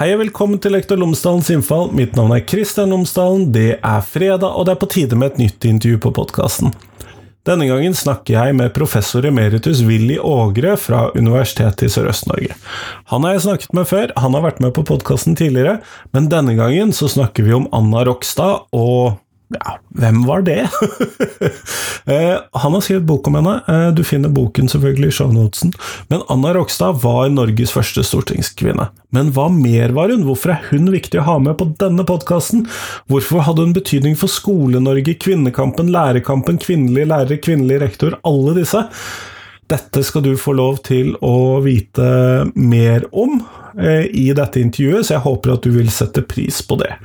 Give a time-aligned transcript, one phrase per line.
[0.00, 1.90] Hei og velkommen til Lektor Lomsdalens innfall.
[1.92, 3.50] Mitt navn er Kristian Lomsdalen.
[3.52, 6.70] Det er fredag, og det er på tide med et nytt intervju på podkasten.
[7.44, 12.56] Denne gangen snakker jeg med professor emeritus Willy Ågre fra Universitetet i Sørøst-Norge.
[13.12, 15.82] Han har jeg snakket med før, han har vært med på podkasten tidligere,
[16.16, 20.62] men denne gangen så snakker vi om Anna Rokstad og ja, hvem var det?
[22.10, 25.72] Eh, han har skrevet bok om henne, eh, du finner boken selvfølgelig i shownotesen,
[26.08, 28.86] men Anna Rokstad var Norges første stortingskvinne.
[29.14, 30.24] Men hva mer var hun?
[30.26, 32.64] Hvorfor er hun viktig å ha med på denne podkasten?
[33.12, 38.86] Hvorfor hadde hun betydning for Skole-Norge, kvinnekampen, lærerkampen, kvinnelige lærere, kvinnelig rektor, alle disse?
[39.70, 42.08] Dette skal du få lov til å vite
[42.56, 43.36] mer om
[43.76, 46.96] eh, i dette intervjuet, så jeg håper at du vil sette pris på det.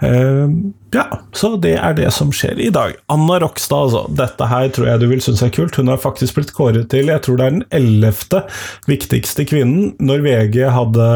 [0.00, 1.04] Uh, ja,
[1.36, 2.96] så det er det som skjer i dag.
[3.12, 4.04] Anna Rokstad, altså.
[4.16, 5.76] Dette her tror jeg du vil synes er kult.
[5.76, 8.44] Hun har faktisk blitt kåret til jeg tror det er den ellevte
[8.90, 11.08] viktigste kvinnen når VG hadde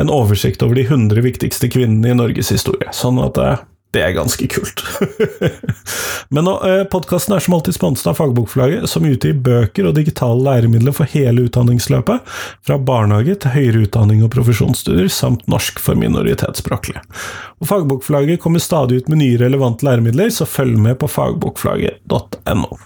[0.00, 2.90] en oversikt over de 100 viktigste kvinnene i Norges historie.
[2.94, 3.56] Sånn at uh,
[3.94, 4.84] det er ganske kult.
[6.34, 10.94] Men eh, podkasten er som alltid sponset av Fagbokforlaget, som utgir bøker og digitale læremidler
[10.96, 17.04] for hele utdanningsløpet, fra barnehage til høyere utdanning og profesjonsstudier, samt norsk for minoritetsspråklige.
[17.60, 22.80] Og Fagbokforlaget kommer stadig ut med nye relevante læremidler, så følg med på fagbokforlaget.no.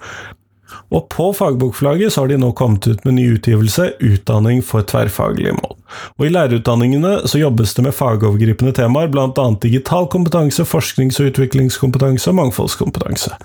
[0.92, 5.56] Og på fagbokflagget så har de nå kommet ut med ny utgivelse, Utdanning for tverrfaglige
[5.58, 5.76] mål.
[6.18, 9.46] Og I lærerutdanningene så jobbes det med fagovergripende temaer, bl.a.
[9.62, 13.36] digital kompetanse, forsknings- og utviklingskompetanse og mangfoldskompetanse.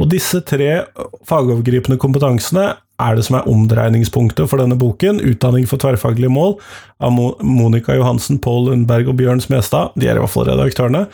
[0.00, 0.84] Og disse tre
[1.28, 6.58] fagovergripende kompetansene er det som er omdreiningspunktet for denne boken, Utdanning for tverrfaglige mål,
[7.00, 9.94] av Monica Johansen, Pål Lundberg og Bjørn Smestad.
[9.96, 11.06] De er i hvert fall redaktørene.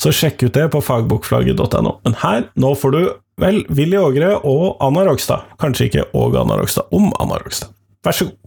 [0.00, 1.98] Så sjekk ut det på fagbokflagget.no.
[2.06, 3.02] Men her, nå får du
[3.40, 5.48] Vel, Willy Ågre og Anna Rogstad.
[5.58, 7.74] Kanskje ikke og Anna Rogstad, om Anna Rogstad.
[8.06, 8.38] Vær så god.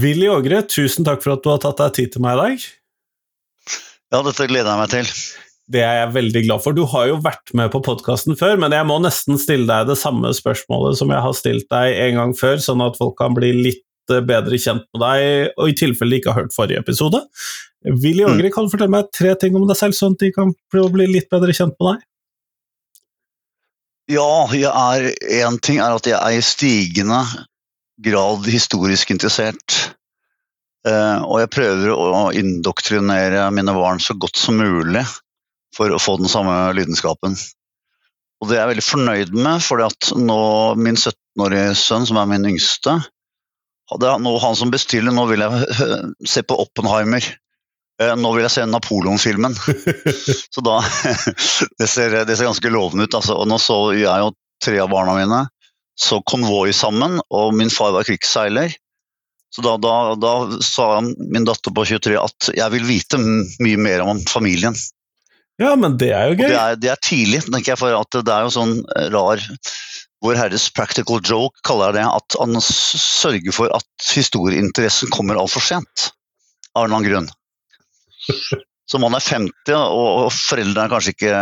[0.00, 2.66] Willy Ågre, tusen takk for at du har tatt deg tid til meg i dag.
[4.10, 5.14] Ja, dette gleder jeg meg til.
[5.70, 6.74] Det er jeg veldig glad for.
[6.74, 9.98] Du har jo vært med på podkasten før, men jeg må nesten stille deg det
[10.00, 13.52] samme spørsmålet som jeg har stilt deg en gang før, sånn at folk kan bli
[13.54, 17.22] litt eh, bedre kjent med deg, og i tilfelle de ikke har hørt forrige episode.
[17.86, 18.54] Willy Ågre, mm.
[18.56, 21.30] kan du fortelle meg tre ting om deg selv, sånn at de kan bli litt
[21.30, 22.04] bedre kjent med deg?
[24.10, 27.22] Ja, én ting er at jeg er i stigende
[28.02, 29.94] grad historisk interessert.
[30.82, 35.04] Uh, og jeg prøver å indoktrinere mine barn så godt som mulig
[35.76, 37.36] for å få den samme lidenskapen.
[38.40, 39.82] Og det er jeg veldig fornøyd med, for
[40.80, 42.96] min 17-årige sønn, som er min yngste,
[43.90, 47.24] hadde nå han som bestiller, nå vil jeg se på Oppenheimer.
[48.00, 49.56] Eh, nå vil jeg se Napoleon-filmen.
[50.54, 50.78] så da
[51.80, 53.16] det ser, det ser, ganske lovende ut.
[53.18, 53.36] Altså.
[53.36, 55.42] Og nå så jeg og tre av barna mine
[56.00, 58.72] så konvoi sammen, og min far var krigsseiler.
[59.52, 64.06] Så da, da, da sa min datter på 23 at jeg vil vite mye mer
[64.06, 64.78] om familien.
[65.60, 66.48] Ja, men det er jo gøy.
[66.48, 69.42] Det er, det er, tidlig, tenker jeg, for at det er jo sånn eh, rar
[70.20, 72.04] Vår Herres practical joke kaller det.
[72.04, 76.10] At han sørger for at historieinteressen kommer altfor sent.
[76.74, 77.30] Av en eller annen grunn.
[78.90, 81.34] Så man er 50, og foreldrene er kanskje ikke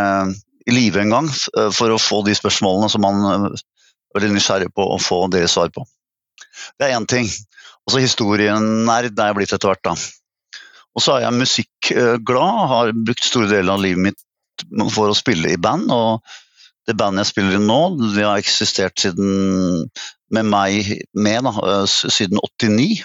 [0.69, 3.63] i live engang eh, for å få de spørsmålene som man eh,
[4.17, 5.87] veldig nysgjerrig på å få deres svar på.
[6.79, 7.31] Det er én ting.
[7.87, 9.95] Og så historienerd er jeg blitt etter hvert, da.
[10.99, 14.25] Og så er jeg musikkglad, har brukt store deler av livet mitt
[14.91, 15.93] for å spille i band.
[15.95, 16.25] og
[16.89, 17.81] det bandet jeg spiller i nå,
[18.17, 19.85] det har eksistert siden,
[20.33, 23.03] med meg med da, siden 89.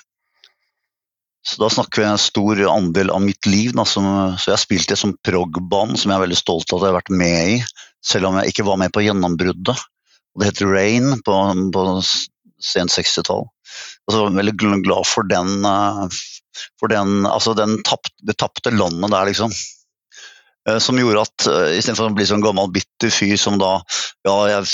[1.43, 3.73] Så da snakker vi en stor andel av mitt liv.
[3.75, 4.07] Da, som,
[4.39, 6.87] så jeg har spilt i et sånt prog-band som jeg er veldig stolt av at
[6.87, 7.57] jeg har vært med i,
[8.03, 9.83] selv om jeg ikke var med på gjennombruddet.
[10.39, 11.35] Det heter Rain på,
[11.75, 11.83] på
[12.63, 13.49] sent 60-tall.
[14.07, 15.65] Altså, veldig glad for den,
[16.81, 19.53] for den, altså den tapt, det tapte landet der, liksom.
[20.69, 23.75] Eh, som gjorde at uh, istedenfor å bli sånn gammel, bitter fyr som da
[24.23, 24.69] Ja, jeg,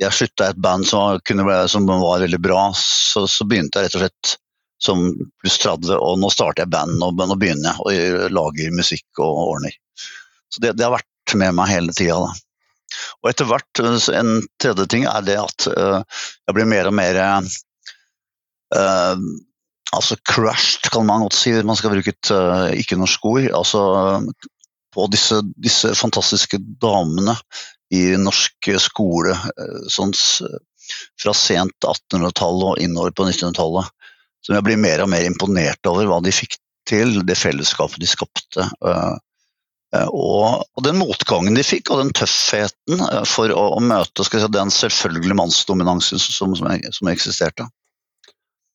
[0.00, 3.98] jeg slutta et band som, kunne, som, var veldig bra, så, så, begynte jeg rett
[3.98, 4.36] og slett
[4.80, 5.04] som
[5.40, 9.38] pluss 30, og nå starter jeg band, og nå begynner jeg og lager musikk og
[9.54, 9.76] ordner.
[10.52, 12.34] Så det, det har vært med meg hele tida, da.
[13.20, 17.20] Og etter hvert, eh, en tredje ting er det at jeg blir mer og mer
[18.74, 23.48] altså crushed, kan man godt si, man skal bruke et uh, ikke-norsk ord.
[23.54, 23.82] altså
[24.96, 27.36] på disse, disse, fantastiske damene
[27.94, 30.14] i norsk skole uh, sånn,
[31.20, 33.92] fra sent 1800-tall og innover på 1900-tallet.
[34.46, 38.10] Som jeg blir mer og mer imponert over hva de fikk til, det fellesskapet de
[38.10, 38.68] skapte.
[38.82, 39.16] Uh,
[39.96, 44.72] Og, og, den motgangen de fikk, og den tøffheten for å, å møte si, den
[44.74, 47.68] selvfølgelige mannsdominansen som, som, som, eksisterte.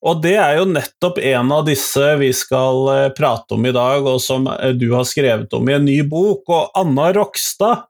[0.02, 4.18] Og det er jo nettopp en av disse vi skal prate om i dag, og
[4.22, 6.42] som du har skrevet om i en ny bok.
[6.50, 7.84] Og Anna Rokstad,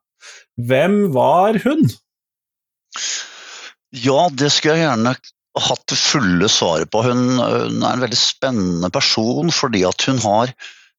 [0.61, 1.87] hvem var hun?
[3.93, 5.15] Ja, det skulle jeg gjerne
[5.61, 7.03] hatt det fulle svaret på.
[7.05, 10.53] Hun, hun, er en veldig spennende person fordi at hun har,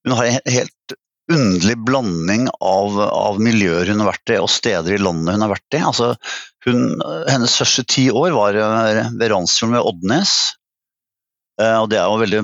[0.07, 0.99] hun har en helt
[1.33, 5.55] underlig blanding av, av, miljøer hun har vært i og steder i landet hun har
[5.55, 5.81] vært i.
[5.81, 6.13] Altså,
[6.67, 6.85] hun,
[7.31, 10.35] hennes første ti år var ved Randsfjorden ved Oddnes.
[11.63, 12.41] Eh, og Det er jo veldig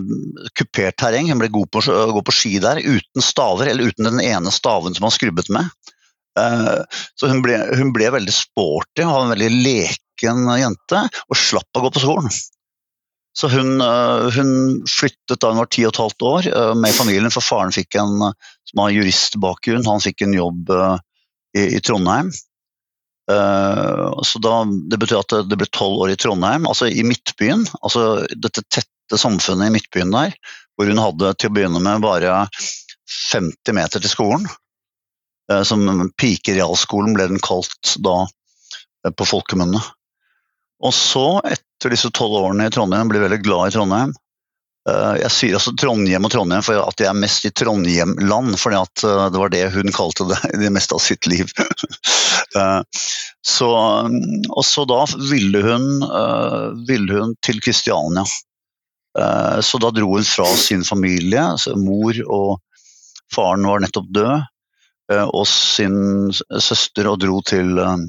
[0.58, 1.30] kupert terreng.
[1.30, 4.54] Hun ble god på å gå på ski der uten staver, eller uten den ene
[4.54, 5.70] staven som han skrubbet med.
[6.38, 11.78] Eh, så hun ble, hun ble veldig sporty og en veldig leken jente, og slapp
[11.78, 12.30] å gå på skolen.
[13.36, 14.52] Så hun, eh, hun
[14.90, 18.30] flyttet da hun var ti og et halvt år med familien, for faren fikk en,
[18.70, 20.70] som har juristbakgrunn, han fikk en jobb
[21.56, 22.30] i, i Trondheim.
[23.30, 27.62] Så da, Det betyr at det ble tolv år i Trondheim, altså i Midtbyen.
[27.78, 28.64] altså Dette
[29.10, 30.34] tette samfunnet i Midtbyen der,
[30.78, 32.44] hvor hun hadde til å begynne med bare
[33.10, 34.46] 50 meter til skolen.
[35.50, 35.82] Eh, som
[36.20, 39.82] Pikerealskolen ble den kalt da eh, på folkemunne.
[40.80, 44.12] Og så, etter disse tolv årene i Trondheim, jeg veldig glad i Trondheim.
[44.88, 48.78] Eh, jeg sier altså Trondheim og Trondheim for at jeg er mest i Trondheimland, fordi
[48.78, 49.04] at
[49.34, 51.50] det var det hun kalte det i det meste av sitt liv.
[53.56, 53.72] så,
[54.54, 55.90] og så da ville hun,
[56.86, 58.24] ville hun til Kristiania.
[59.10, 61.42] Så da dro hun fra sin familie.
[61.80, 62.84] Mor og
[63.34, 64.44] faren var nettopp død.
[65.10, 68.06] Eh, og sin søster og dro til, eh,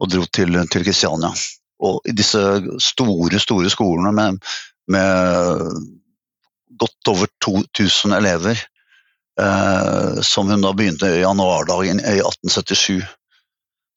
[0.00, 1.32] og dro til, til Kristiania.
[1.84, 2.42] Og disse
[2.82, 4.38] store, store skolene med,
[4.92, 5.82] med
[6.80, 8.60] godt over 2000 elever,
[9.40, 13.02] eh, som hun da begynte i januardagen i 1877.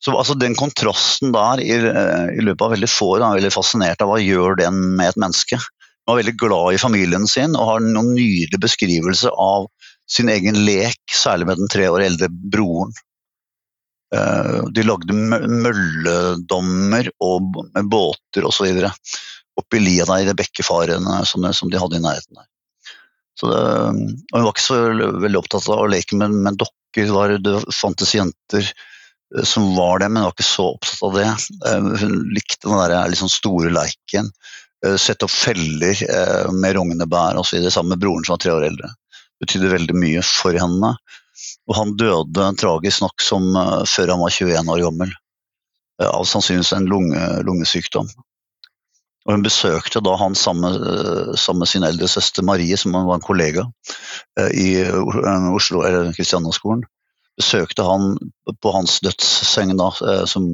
[0.03, 4.03] Så altså, Den kontrasten der i, i, løpet av veldig få år er veldig fascinert
[4.03, 5.57] av hva gjør den med et menneske.
[6.07, 9.67] Var veldig glad i familien sin og har noen nydelig beskrivelse av
[10.07, 12.93] sin egen lek, særlig med den tre år eldre broren.
[14.15, 18.85] Eh, de lagde mølledommer og med båter osv.
[19.59, 22.47] oppi lia der i det bekkefarene som, de hadde i nærheten der.
[23.37, 24.77] Det, og hun var ikke så
[25.21, 27.11] veldig opptatt av å leke med, med dokker.
[27.13, 31.19] Var, det fantes jenter eh, som var det, men hun var ikke så opptatt av
[31.19, 31.27] det.
[31.67, 34.31] Eh, hun likte den der liksom store leiken.
[34.77, 35.97] Sette opp feller
[36.53, 37.63] med rungende bær osv.
[37.73, 38.91] sammen med broren som var tre år eldre
[39.41, 40.93] betydde veldig mye for henne.
[41.69, 45.13] Og han døde tragisk nok som, uh, før han var 21 år gammel,
[46.03, 48.09] av sannsynligvis en lunge, lungesykdom.
[49.27, 50.77] Og hun besøkte da han sammen,
[51.35, 53.65] sammen, med sin eldre søster Marie, som var en kollega
[54.55, 54.85] i
[55.51, 56.85] Oslo, eller Kristianiaskolen.
[57.35, 58.13] Besøkte han
[58.63, 59.89] på hans dødsseng, da,
[60.31, 60.47] som,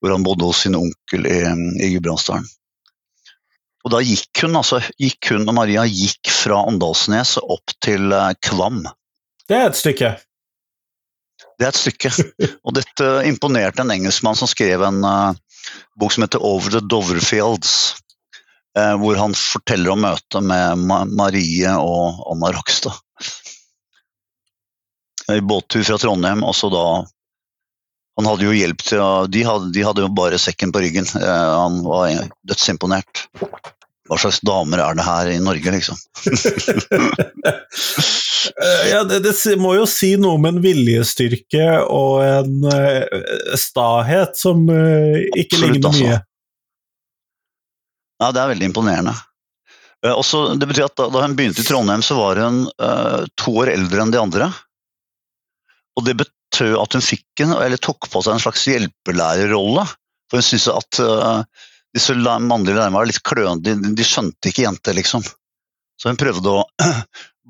[0.00, 1.38] hvor han bodde hos sin onkel i,
[1.86, 2.48] i Gudbrandsdalen.
[3.86, 8.32] Og da gikk hun, altså, gikk hun og Maria gikk fra Åndalsnes opp til eh,
[8.42, 8.82] Kvam.
[9.46, 10.16] Det er et stykke.
[11.56, 12.10] Det er et stykke.
[12.66, 15.36] Og dette imponerte en engelskmann som skrev en uh,
[16.00, 17.94] bok som heter 'Over the Doverfields'.
[18.76, 22.98] Uh, hvor han forteller om møtet med Ma Marie og Anna Rokstad.
[25.32, 26.86] I båttur fra Trondheim, og så da
[28.16, 29.42] Han hadde jo hjelp til å de
[29.74, 31.08] de hadde jo bare sekken på ryggen.
[31.14, 33.26] Uh, han var dødsimponert.
[34.06, 35.98] Hva slags damer er det her i Norge, liksom?
[38.90, 43.02] ja, det, det, må jo si noe om en viljestyrke og en uh,
[43.58, 46.04] stahet som uh, ikke Absolutt, ligner altså.
[46.04, 46.20] mye.
[48.22, 49.16] Ja, det er veldig imponerende.
[50.06, 52.64] Uh, også, det betyr at da, da, hun begynte i Trondheim, så var hun
[53.34, 54.50] to år eldre enn de andre.
[55.98, 59.88] Og det betød at hun fikk en, eller tok på seg en slags hjelpelærerrolle.
[60.30, 61.02] For hun syntes at
[61.96, 65.24] disse mannlige lærerne var litt klønete, de, de, skjønte ikke jenter, liksom.
[65.96, 66.64] Så hun prøvde å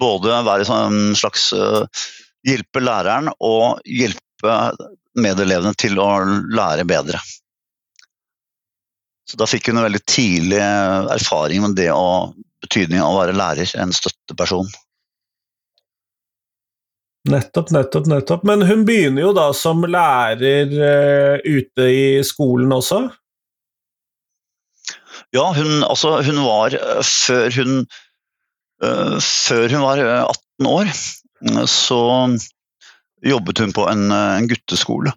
[0.06, 1.82] både være en slags uh,
[2.46, 4.54] hjelpe læreren og hjelpe
[5.16, 6.10] medelevene til å
[6.52, 7.20] lære bedre.
[9.26, 13.34] Så da fikk hun en veldig tidlig erfaring med det og betydningen av å være
[13.36, 14.68] lærer, en støtteperson.
[17.26, 18.44] Nettopp, nettopp, nettopp.
[18.46, 23.08] Men hun begynner jo da som lærer uh, ute i skolen også?
[25.36, 27.80] Ja, hun, altså, hun var eh, før hun,
[28.84, 30.92] uh, før hun var 18 år,
[31.68, 32.00] så
[33.26, 35.12] jobbet hun på en, en gutteskole.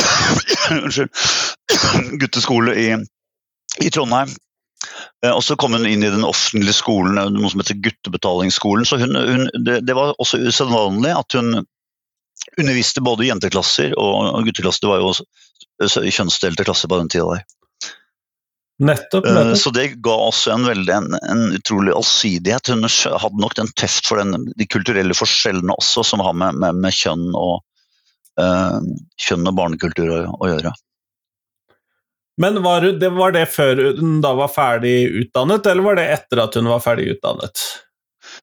[0.76, 1.10] Unnskyld.
[2.22, 2.86] gutteskole i,
[3.84, 4.32] i Trondheim.
[5.28, 8.88] Og så kom hun inn i den offentlige skolen, noe som heter guttebetalingsskolen.
[8.88, 11.60] Så hun, hun, det, det, var også usedvanlig at hun
[12.56, 14.86] underviste både jenteklasser og gutteklasser.
[14.86, 17.44] Det var jo kjønnsdelte klasser på den tida der.
[18.80, 19.58] Nettopp, Eh, nettopp.
[19.60, 22.72] Så det ga også en, veldig, en, en utrolig allsidighet.
[22.72, 26.80] Hun hadde nok den teft for den, de kulturelle forskjellene også, som har med, med,
[26.80, 27.60] med kjønn og
[28.40, 28.78] eh,
[29.20, 30.72] kjønn og barnekultur å, å gjøre.
[32.40, 34.96] Men var det, var det før hun da var ferdig
[35.26, 37.64] utdannet, eller var det etter at hun var ferdig utdannet?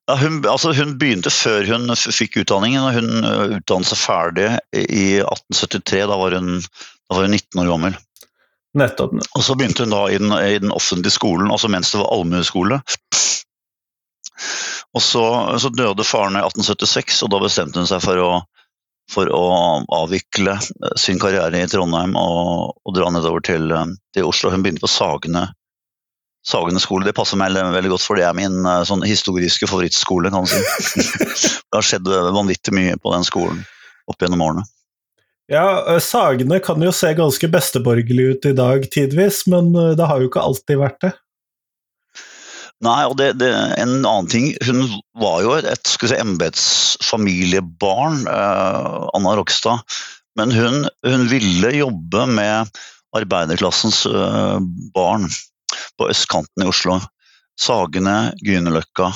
[0.06, 5.18] Ja, hun, altså hun begynte før hun fikk utdanningen, og hun utdannet seg ferdig i
[5.24, 6.04] 1873.
[6.12, 7.98] Da var hun, da var hun 19 år gammel.
[8.78, 9.16] Nettopp.
[9.34, 12.12] Og så begynte hun da i den, i den offentlige skolen, altså mens det var
[12.14, 12.80] allmueskole.
[14.96, 15.24] Og så,
[15.58, 18.30] så døde faren i 1876, og da bestemte hun seg for å,
[19.12, 19.44] for å
[19.98, 24.52] avvikle eh, sin karriere i Trondheim og, og dra nedover til, eh, til Oslo.
[24.54, 25.48] Hun begynte på Sagene,
[26.48, 27.04] Sagene skole.
[27.04, 30.32] Det passer meg veldig godt, for det er min eh, sånn historiske favorittskole.
[30.32, 31.04] kan man si.
[31.68, 32.08] det har skjedd
[32.38, 33.62] vanvittig mye på den skolen
[34.08, 34.64] opp gjennom årene.
[35.48, 40.28] Ja, Sagene kan jo se ganske besteborgerlig ut i dag tidvis, men det har jo
[40.28, 41.14] ikke alltid vært det.
[42.84, 43.48] Nei, og det, det,
[43.82, 44.84] en annen ting Hun
[45.18, 49.82] var jo et, si, embetsfamiliebarn, eh, Anna Rokstad.
[50.38, 52.70] Men hun, hun ville jobbe med
[53.18, 54.58] arbeiderklassens eh,
[54.94, 55.26] barn
[55.98, 57.00] på østkanten i Oslo.
[57.58, 59.10] Sagene, Grünerløkka.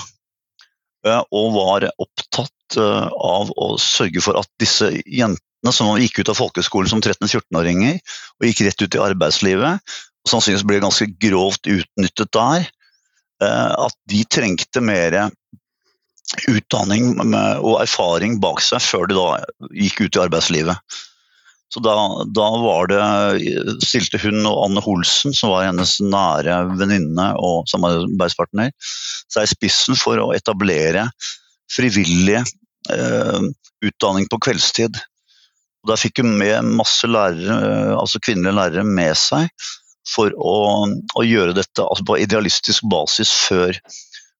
[1.06, 6.38] Eh, og var opptatt av å sørge for at disse jentene som gikk ut av
[6.40, 12.32] folkeskolen som 13-14-åringer og gikk rett ut i arbeidslivet, og sannsynligvis ble ganske grovt utnyttet
[12.34, 12.66] der,
[13.44, 15.30] eh, at de trengte mer
[16.48, 19.26] utdanning og erfaring bak seg før de da
[19.76, 20.98] gikk ut i arbeidslivet.
[21.72, 21.94] Så da,
[22.36, 22.46] da
[22.90, 23.00] det,
[23.84, 28.74] stilte hun og Anne Holsen, som var hennes nære venninne og samarbeidspartner,
[29.32, 31.06] seg i spissen for å etablere
[31.72, 33.48] frivillig eh,
[33.88, 35.00] utdanning på kveldstid.
[35.82, 39.50] Og Der fikk hun med masse lærere, eh, altså kvinnelige lærere med seg
[40.08, 40.54] for å,
[41.18, 43.76] å gjøre dette altså på idealistisk basis før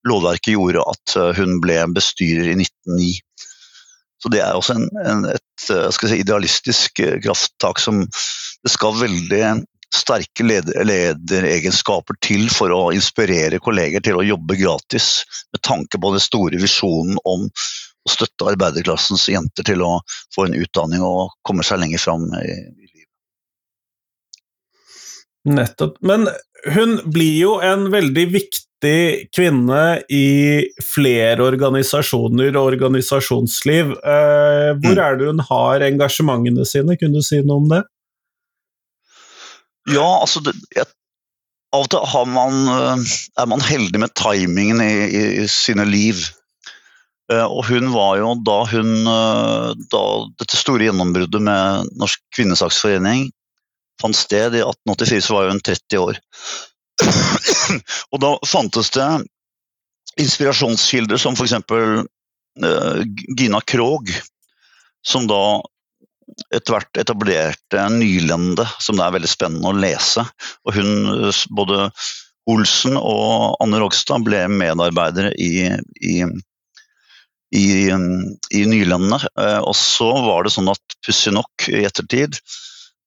[0.08, 3.12] lovverket gjorde at eh, hun ble bestyrer i 1909.
[4.22, 9.42] Så Det er også en, en, et eh, si, idealistisk krafttak som det skal veldig
[9.92, 16.14] sterke leder, lederegenskaper til for å inspirere kolleger til å jobbe gratis, med tanke på
[16.14, 17.48] den store visjonen om
[18.02, 20.00] å støtte arbeiderklassens jenter til å
[20.34, 23.08] få en utdanning og komme seg lenger fram i, i livet.
[25.52, 25.96] Nettopp.
[26.06, 26.28] Men
[26.74, 30.26] hun blir jo en veldig viktig kvinne i
[30.82, 33.92] flere organisasjoner og organisasjonsliv.
[34.02, 35.02] Eh, hvor Mm.
[35.06, 36.96] er det hun har engasjementene sine?
[36.98, 37.82] Kunne du si noe om det?
[39.90, 40.86] Ja, altså det, jeg,
[41.72, 43.04] Av og til man, eh,
[43.40, 46.20] er man heldig med timingen i, i, i sine liv.
[47.30, 50.02] Eh, Og hun var jo da hun eh, Da
[50.42, 53.28] dette store gjennombruddet med Norsk kvinnesaksforening
[54.00, 56.16] fant sted i 1884, så var hun 30 år.
[58.12, 59.06] Og da fantes det
[60.18, 61.54] inspirasjonskilder som f.eks.
[61.70, 63.04] Uh,
[63.38, 64.10] Gina Krog,
[65.06, 65.60] som da
[66.52, 70.24] etter hvert etablerte Nylende, som det er veldig spennende å lese.
[70.66, 70.90] Og hun,
[71.28, 71.88] eh, både
[72.50, 75.68] Olsen og Anne Rogstad ble medarbeidere i,
[76.00, 76.14] i,
[77.52, 77.88] i,
[78.56, 79.20] i Nylendene.
[79.40, 82.38] Eh, Og så var det sånn at pussig nok i ettertid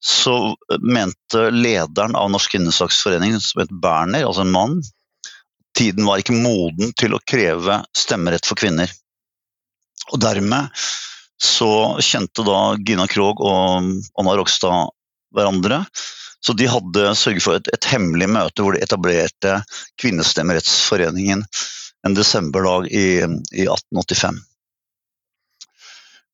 [0.06, 0.54] så
[0.86, 4.76] mente lederen av Norsk kvinnesaksforening, som het Berner, altså en mann,
[5.78, 8.92] tiden var ikke moden til å kreve stemmerett for kvinner.
[10.14, 10.70] Og dermed
[11.42, 13.90] så kjente da Gina Krog og
[14.22, 14.94] Anna Rogstad
[15.36, 15.82] hverandre.
[16.46, 19.58] Så de hadde sørget for et, et hemmelig møte hvor de etablerte
[20.02, 21.42] Kvinnestemmerettsforeningen
[22.06, 23.08] en desemberdag i,
[23.52, 24.38] i 1885.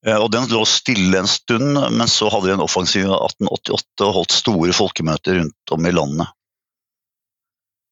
[0.07, 4.07] Eh, Og Den lå stille en stund, men så hadde de en offensiv i 1888
[4.07, 6.31] og holdt store folkemøter rundt om i landet.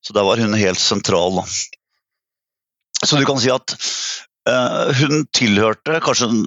[0.05, 1.41] Så der var hun helt sentral.
[1.41, 1.45] Da.
[3.05, 3.75] Så du kan si at
[4.49, 6.45] eh, hun tilhørte kanskje den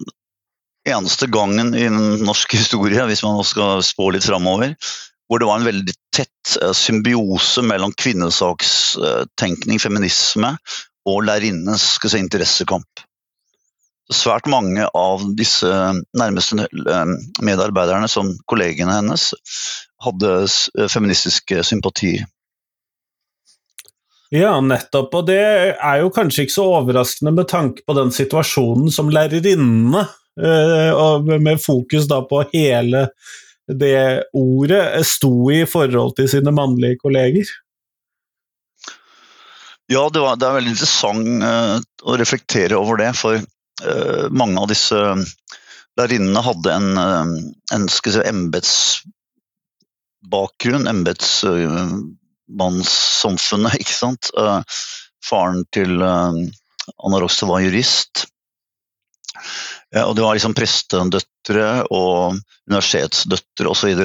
[0.88, 4.74] eneste gangen i norsk historie, hvis man skal spå litt framover,
[5.28, 10.56] hvor det var en veldig tett eh, symbiose mellom kvinnesakstenkning, feminisme,
[11.09, 13.02] og lærerinnenes si, interessekamp.
[14.12, 15.68] Svært mange av disse
[16.18, 17.12] nærmeste eh,
[17.47, 19.30] medarbeiderne, som kollegene hennes,
[20.02, 22.16] hadde s- feministisk sympati.
[24.32, 25.12] Ja, nettopp.
[25.21, 25.38] Og det
[25.76, 30.06] er jo kanskje ikke så overraskende med tanke på den situasjonen som lærerinnene,
[30.40, 33.06] eh, med fokus da på hele
[33.68, 37.44] det ordet, eh, sto i forhold til sine mannlige kolleger.
[39.92, 41.76] Ja, det, var, det er veldig interessant uh,
[42.08, 44.96] å reflektere over det, for uh, mange av disse
[45.99, 47.26] lærerinnene hadde en, uh,
[47.76, 54.30] en si, embetsbakgrunn, embetsmannssamfunnet, ikke sant.
[54.38, 54.61] Eh,
[55.22, 56.32] faren til eh,
[57.04, 58.26] Anna Rogstad var jurist.
[59.92, 62.16] Ja, og det var liksom prestedøtre og
[62.70, 63.88] universitetsdøtre osv.
[63.92, 64.04] Og, så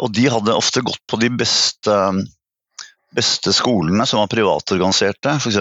[0.00, 1.92] og de hadde ofte gått på de beste
[3.16, 5.58] beste skolene som var privatorganiserte, f.eks.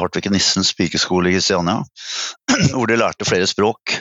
[0.00, 1.82] Hartvig Nissens pikeskole i Kristiania,
[2.74, 4.00] hvor de lærte flere språk.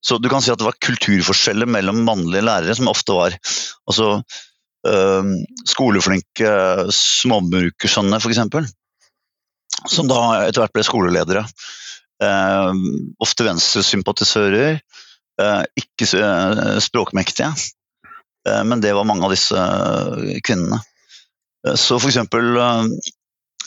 [0.00, 3.36] Så du kan si at det var kulturforskjeller mellom mannlige lærere, som ofte var
[3.88, 4.10] altså,
[4.88, 5.32] øh,
[5.68, 6.52] skoleflinke
[6.94, 8.72] småbrukersønner, f.eks.,
[9.86, 11.44] som da etter hvert ble skoleledere.
[12.18, 12.72] Uh,
[13.22, 14.80] ofte venstresympatisører,
[15.38, 17.52] uh, ikke uh, språkmektige.
[18.64, 19.60] men det var mange av disse
[20.46, 20.78] kvinnene.
[21.68, 22.16] Eh, så f.eks.
[22.16, 22.84] Eh,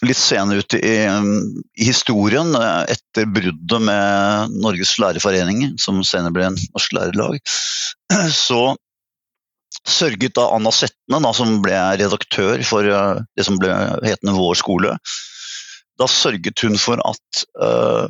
[0.01, 6.47] litt senere ute i, i, historien, eh, etter bruddet med Norges lærerforening, som senere ble
[6.49, 7.41] en norsk lærerlag,
[8.45, 8.63] så
[9.87, 13.71] sørget da Anna Setne, da, som ble redaktør for det som ble
[14.05, 14.97] hetende Vår skole,
[15.97, 18.05] da sørget hun for at, uh,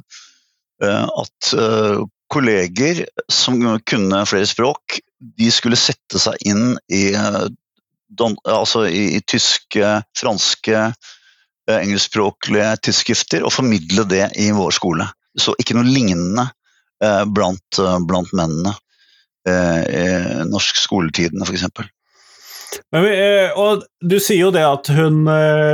[0.82, 2.02] at uh,
[2.34, 5.00] kolleger som kunne flere språk,
[5.40, 7.14] de skulle sette seg inn i
[8.20, 10.84] altså i, i tyske, franske,
[11.70, 15.08] eh, engelskspråklige tidsskrifter og formidle det i vår skole.
[15.40, 16.48] Så ikke noe lignende
[17.04, 18.76] eh, blant, eh, blant, mennene
[19.48, 20.06] eh, i
[20.50, 21.68] norsk skoletidene, f.eks.
[22.92, 25.26] Men eh, og du sier jo det at hun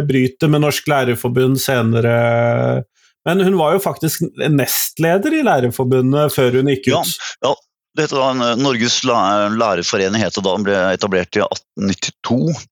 [0.08, 2.84] bryter med Norsk Lærerforbund senere.
[3.28, 7.18] Men hun var jo faktisk nestleder i Lærerforbundet før hun gikk ut.
[7.44, 7.56] Ja, ja
[7.98, 12.66] da, Norges lærerforening het da, ble etablert i 1892.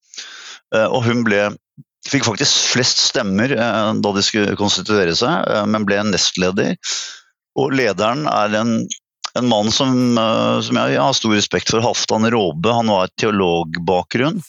[0.75, 1.47] Eh, og hun ble,
[2.09, 6.75] fikk faktisk flest stemmer eh, da de skulle konstituere seg, eh, men ble nestleder.
[7.59, 8.77] Og lederen er en,
[9.39, 10.17] en mann som,
[10.65, 12.73] som, jeg har stor respekt for, Halvdan Råbe.
[12.81, 14.41] Han var et teologbakgrunn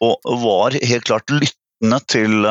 [0.00, 2.46] og var helt klart lyttende til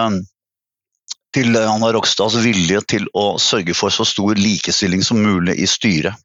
[1.34, 6.17] til Anna Rogstads vilje til å sørge for så stor likestilling som mulig i styret.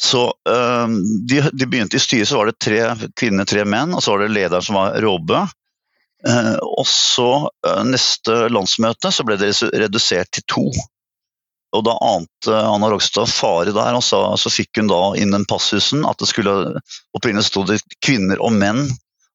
[0.00, 0.94] Så øh,
[1.28, 2.80] de, de, begynte i styret, så var det tre
[3.18, 5.44] kvinner, tre menn, og så var det lederen som var Råbø.
[6.24, 7.30] Uh, og så
[7.68, 10.64] uh, neste landsmøte så ble det redusert til to.
[11.76, 15.44] Og da ante Anna Rogstad fare der, og så, så fikk hun da inn den
[15.50, 16.54] passusen at det skulle
[17.18, 18.86] Opprinnelig stå det kvinner og menn,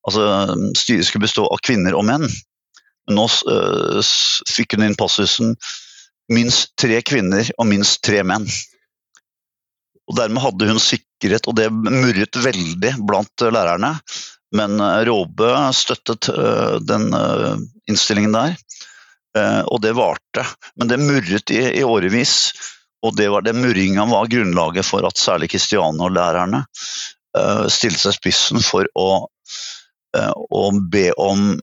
[0.08, 2.26] altså styret skulle bestå av kvinner og menn.
[3.08, 4.02] Men nå uh,
[4.50, 5.54] fikk hun inn passusen
[6.34, 8.50] minst tre kvinner og minst tre menn.
[10.10, 13.94] Og Dermed hadde hun sikkerhet, og det murret veldig blant eh, lærerne.
[14.56, 17.12] Men Råbø Råbe støttet eh, den
[17.90, 18.56] innstillingen der,
[19.70, 20.42] og det varte.
[20.82, 22.34] Men det murret i, i årevis,
[23.06, 26.64] og det var den murringa var grunnlaget for at særlig Kristiania-lærerne
[27.70, 29.08] stilte seg spissen for å,
[30.18, 31.54] å be om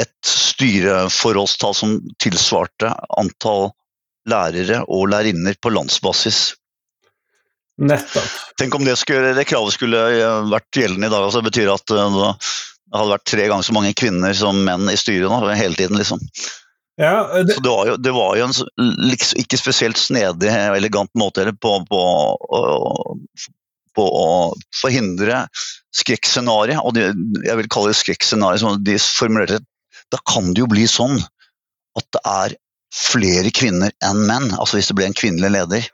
[0.00, 3.70] et styreforholdstall som tilsvarte antall
[4.30, 6.54] lærere og lærerinner på landsbasis.
[7.80, 8.32] Nettopp.
[8.60, 11.24] Tenk om det, skulle, det, kravet skulle eh, vært gjeldende i dag.
[11.24, 14.90] altså Det betyr at eh, det hadde vært tre ganger så mange kvinner som menn
[14.92, 15.96] i styret nå, hele tiden.
[16.00, 16.20] liksom.
[17.00, 17.54] Ja, det...
[17.56, 21.46] Så det var, jo, det var jo, en liksom, ikke spesielt snedig, og elegant måte
[21.56, 22.00] på, på,
[23.96, 24.26] på, å
[24.82, 25.46] forhindre
[25.96, 26.82] skrekkscenarioet.
[26.84, 27.06] Og de,
[27.46, 29.62] jeg vil kalle det skrekkscenario, de formulerte
[30.12, 31.16] Da kan det jo bli sånn
[31.96, 32.58] at det er
[32.92, 34.50] flere kvinner enn menn.
[34.58, 35.88] Altså hvis det blir en kvinnelig leder.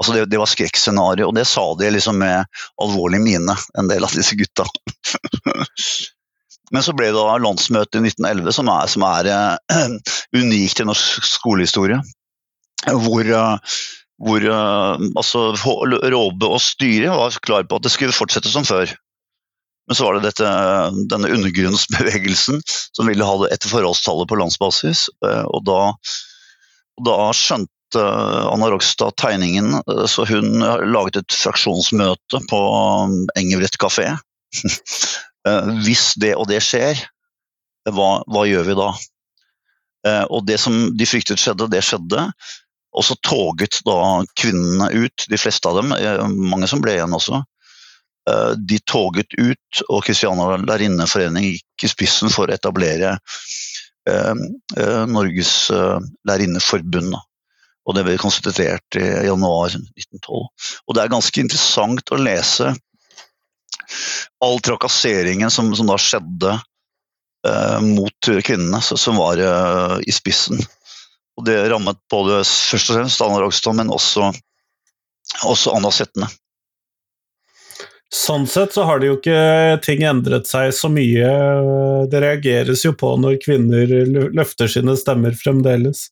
[0.00, 2.46] Altså det, det, var skrekkscenario, og det sa de liksom med
[2.80, 4.64] alvorlig mine, en del av disse gutta.
[6.72, 9.90] Men så ble det da landsmøtet i 1911, som er, som er uh,
[10.40, 11.98] unikt i norsk skolehistorie.
[12.86, 13.76] Hvor, uh,
[14.24, 18.94] hvor uh, altså, Råbe og styret var klar på at det skulle fortsette som før.
[19.90, 20.48] Men så var det dette,
[21.10, 25.08] denne undergrunnsbevegelsen som ville ha det etter forholdstallet på landsbasis.
[25.50, 25.80] Og da,
[27.08, 30.60] da skjønte Anna Rogstad tegningen, eh, så hun
[30.92, 32.60] laget et fraksjonsmøte på
[33.06, 34.12] um, Engebrett kafé.
[35.48, 36.98] Eh, hvis det og det skjer,
[37.88, 38.88] hva, hva gjør vi da?
[40.28, 42.26] Og det som de fryktet skjedde, det skjedde.
[42.92, 43.94] Og så toget da
[44.36, 45.94] kvinnene ut, de fleste av dem,
[46.44, 47.40] mange som ble igjen også.
[48.68, 53.16] De toget ut, og Kristiania lærerinneforening gikk i spissen for å etablere
[55.08, 57.16] Norges lærerinneforbund.
[57.88, 60.42] Og det ble konstituert i januar 1912.
[60.86, 62.74] Og det er ganske interessant å lese
[64.44, 66.52] all trakasseringen som, som da skjedde
[67.48, 70.60] eh, mot kvinnene, som var eh, i spissen.
[71.40, 74.28] Og det rammet både først og fremst Anna Rogstad, men også
[75.46, 76.28] også Anna Settene.
[78.10, 79.42] Sånn sett så har det jo ikke
[79.84, 81.28] ting endret seg så mye.
[82.10, 83.92] Det reageres jo på når kvinner
[84.34, 86.08] løfter sine stemmer fremdeles.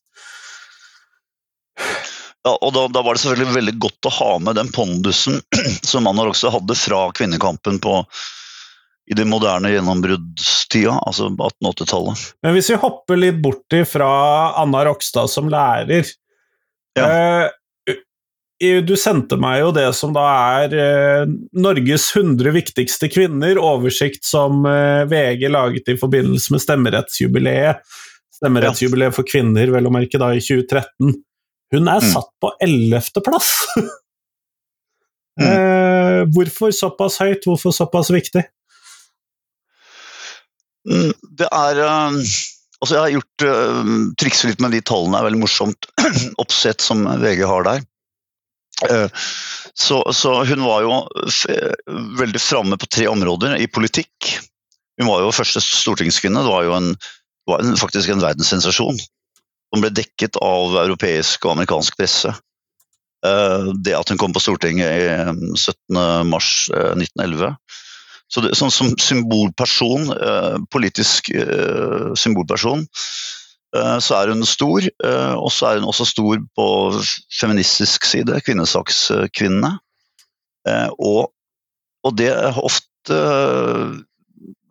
[2.49, 5.37] Ja, og da, da, var det selvfølgelig veldig godt å ha med den pondusen
[5.85, 7.99] som man også hadde fra kvinnekampen på,
[9.09, 12.25] i det moderne gjennombruddstida, altså 1880-tallet.
[12.45, 14.09] Men hvis vi hopper litt bort fra
[14.61, 16.09] Anna Rokstad som lærer
[16.97, 17.05] ja.
[17.85, 20.25] eh, du sendte meg jo det som da
[20.59, 27.85] er eh, Norges 100 viktigste kvinner, oversikt som eh, VG laget i forbindelse med stemmerettsjubileet.
[28.41, 31.17] Stemmerettsjubileet for kvinner, vel å merke, da i 2013.
[31.73, 32.11] Hun er mm.
[32.13, 33.51] satt på ellevteplass!
[35.39, 35.45] mm.
[35.45, 38.45] eh, hvorfor såpass høyt, hvorfor såpass viktig?
[40.89, 42.15] Mm, det er uh,
[42.79, 43.89] Altså, jeg har gjort uh,
[44.21, 45.89] trikset litt med de tallene, er veldig morsomt
[46.43, 47.81] oppsett som VG har der.
[48.89, 49.07] Eh,
[49.73, 50.99] så, så, hun var jo
[52.19, 54.39] veldig framme på tre områder i politikk.
[54.99, 56.43] Hun var jo første stortingskvinne.
[56.43, 56.89] Det var jo en,
[57.49, 58.99] var en, faktisk en verdenssensasjon.
[59.69, 62.31] Som ble dekket av europeisk og amerikansk presse.
[63.25, 64.89] Eh, det at hun kom på Stortinget
[65.57, 67.49] 17.3.1911.
[67.49, 67.55] Eh,
[68.29, 70.11] så det, sånn som symbolperson,
[70.69, 71.31] politisk
[72.13, 72.85] symbolperson,
[73.75, 76.67] Eh, så er hun stor, eh, og så er hun også stor på
[77.39, 79.75] feministisk side, kvinnesakskvinnene.
[80.67, 81.29] Eh, og,
[82.03, 83.19] og det er ofte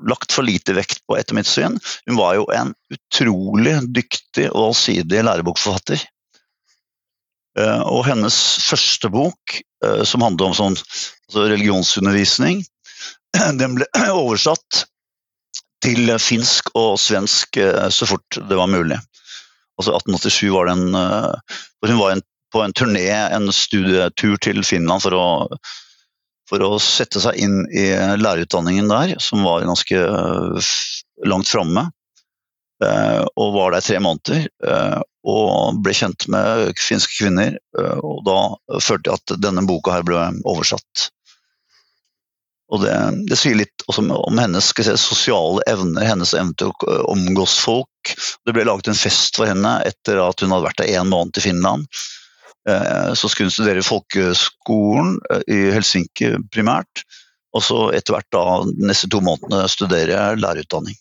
[0.06, 1.78] lagt for lite vekt på, etter mitt syn.
[2.06, 6.04] Hun var jo en utrolig dyktig og allsidig lærebokforfatter.
[7.90, 9.56] Og hennes første bok,
[10.06, 10.76] som handler om sånn,
[11.26, 12.60] altså religionsundervisning,
[13.60, 14.84] den ble oversatt
[15.84, 18.98] til finsk og svensk eh, så fort det var mulig.
[19.78, 22.18] Altså 1887 var det en eh, Hun var
[22.52, 25.26] på en turné, en studietur til Finland for å,
[26.48, 30.72] for å sette seg inn i lærerutdanningen der, som var ganske eh,
[31.28, 31.88] langt framme.
[32.78, 34.44] Og var der tre måneder.
[35.26, 37.56] Og ble kjent med finske kvinner.
[37.74, 38.36] Og da
[38.78, 41.08] følte jeg at denne boka her ble oversatt
[42.68, 42.94] og det,
[43.30, 48.12] det, sier litt om, om hennes si, sosiale evner, hennes evne til å omgås folk.
[48.44, 51.40] Det ble laget en fest for henne etter at hun hadde vært der én måned
[51.40, 51.88] i Finland.
[52.68, 57.04] Eh, så skulle hun studere folkeskolen eh, i Helsinki primært,
[57.56, 60.96] og så etter hvert da de neste to månedene studere lærerutdanning.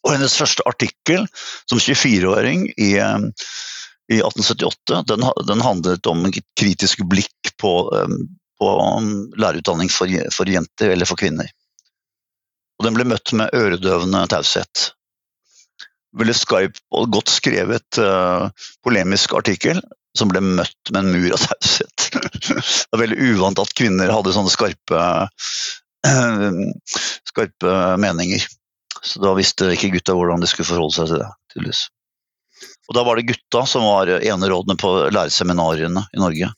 [0.00, 1.26] Og hennes første artikkel
[1.68, 3.46] som 24-åring i, eh,
[4.10, 7.74] i 1878, den, den, handlet om et kritisk blikk på
[8.60, 8.70] på
[9.40, 11.46] lærerutdanning for, for, jenter eller for kvinner.
[12.76, 14.90] Og den ble møtt med øredøvende taushet.
[16.20, 18.50] Veldig skarp og godt skrevet uh,
[18.84, 19.80] polemisk artikkel
[20.18, 22.06] som ble møtt med en mur av taushet.
[22.12, 25.04] det er veldig uvant at kvinner hadde sånne skarpe,
[26.06, 26.58] uh,
[27.30, 28.46] skarpe meninger.
[29.00, 31.30] Så da visste ikke gutta hvordan de skulle forholde seg til det.
[31.54, 31.84] tydeligvis.
[32.90, 36.50] Og da var det gutta som var enerådende på lærerseminariene i Norge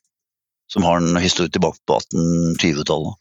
[0.72, 3.14] som har en historie tilbake på 1820-tallet.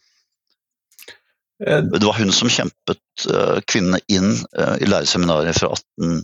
[1.68, 6.24] Eh, det var hun som kjempet eh, kvinnene inn eh, i lærerseminaret fra 18,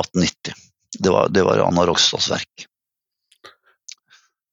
[0.00, 0.54] 1890.
[0.98, 2.68] Det var, det var Anna Rogstads verk.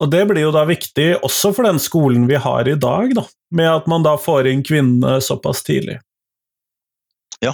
[0.01, 3.25] Og det blir jo da viktig også for den skolen vi har i dag, da,
[3.53, 5.99] med at man da får inn kvinnene såpass tidlig.
[7.45, 7.53] Ja.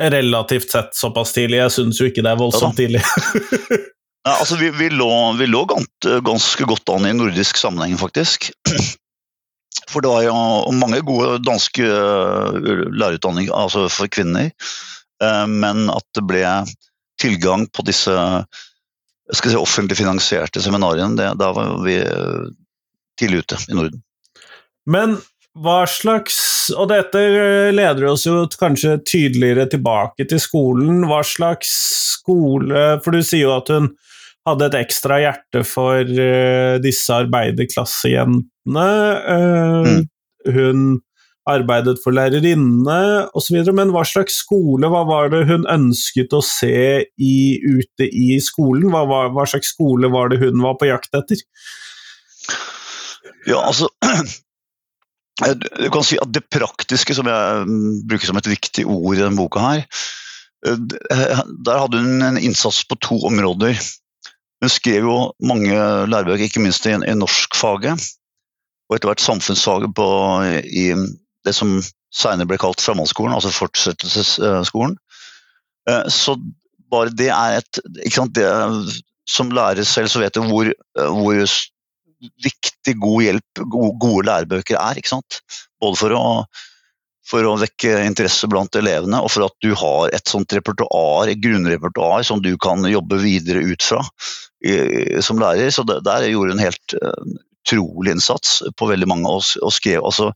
[0.00, 3.88] Relativt sett såpass tidlig, jeg syns jo ikke det er voldsomt ja, tidlig.
[4.22, 8.52] Ja, altså vi, vi, lå, vi lå ganske godt an i nordisk sammenheng, faktisk.
[9.90, 10.34] For det var jo
[10.78, 14.52] mange gode danske lærerutdanninger altså for kvinner.
[15.22, 16.44] Eh, men at det ble
[17.20, 18.14] tilgang på disse
[19.32, 22.48] si, offentlig finansierte seminariene, da var vi eh,
[23.20, 24.02] tidlig ute i Norden.
[24.90, 25.18] Men
[25.52, 26.36] hva slags
[26.72, 27.20] Og dette
[27.74, 31.02] leder oss jo kanskje tydeligere tilbake til skolen.
[31.10, 31.68] Hva slags
[32.14, 33.90] skole For du sier jo at hun
[34.48, 38.86] hadde et ekstra hjerte for uh, disse arbeiderklassejentene.
[39.28, 40.00] Uh, mm.
[40.56, 40.80] Hun
[41.50, 42.98] arbeidet for lærerinne
[43.34, 43.58] osv.
[43.74, 48.90] Men hva slags skole hva var det hun ønsket å se i, ute i skolen?
[48.92, 51.42] Hva, hva, hva, slags skole var det hun var på jakt etter?
[53.48, 53.90] Ja, altså
[55.42, 59.18] Du kan si at det praktiske, som jeg mm, bruker som et viktig ord i
[59.18, 59.80] denne boka her,
[60.68, 63.80] eh, der hadde hun en innsats på to områder.
[64.62, 65.72] Hun skrev jo mange
[66.06, 68.04] lærebøker, ikke minst i, i norskfaget,
[68.86, 70.06] og etter hvert samfunnsfaget på,
[70.62, 70.92] i
[71.46, 71.78] det som
[72.12, 74.96] senere ble kalt framhaldsskolen, altså fortsettelsesskolen.
[75.90, 76.36] Eh, så
[76.92, 78.46] bare det er et sant, det,
[79.28, 81.38] Som lærer selv så vet du hvor, hvor
[82.42, 85.00] viktig, god hjelp gode, gode lærebøker er.
[85.82, 86.24] Både for å,
[87.26, 91.42] for å vekke interesse blant elevene, og for at du har et sånt repertoar, et
[91.42, 94.02] grunnrepertoar som du kan jobbe videre ut fra
[94.66, 94.76] i,
[95.24, 95.72] som lærer.
[95.74, 100.04] Så det, der gjorde hun helt uh, utrolig innsats på veldig mange, og, og skrev
[100.04, 100.32] altså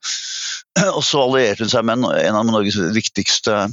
[0.96, 3.66] Og så allierte hun seg med en, av Norges viktigste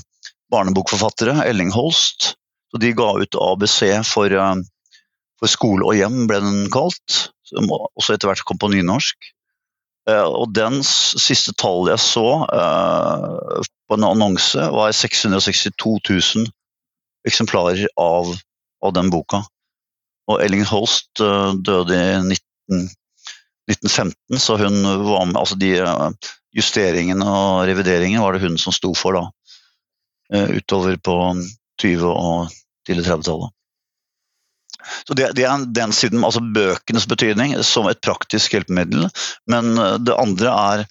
[0.53, 2.33] barnebokforfattere, Elling Holst.
[2.71, 4.55] Så de ga ut ABC for, uh,
[5.41, 7.27] for skole og hjem, ble den kalt.
[7.49, 9.29] Som også etter hvert kom på nynorsk.
[10.09, 15.75] Uh, og den siste tallet jeg så uh, på en annonse, var 662
[16.09, 16.49] 000
[17.27, 18.31] eksemplarer av,
[18.83, 19.43] av den boka.
[20.31, 22.87] Og Elling Holst døde i 19,
[23.71, 25.71] 1915, så hun var med Altså de
[26.53, 29.23] justeringene og revideringene var det hun som sto for da.
[30.53, 31.15] Utover på
[31.83, 32.51] 20- og
[32.87, 33.53] tidlig 30-tallet.
[35.07, 39.07] Så det, det, er den siden, altså bøkenes betydning som et praktisk hjelpemiddel.
[39.49, 40.85] Men eh, det andre er,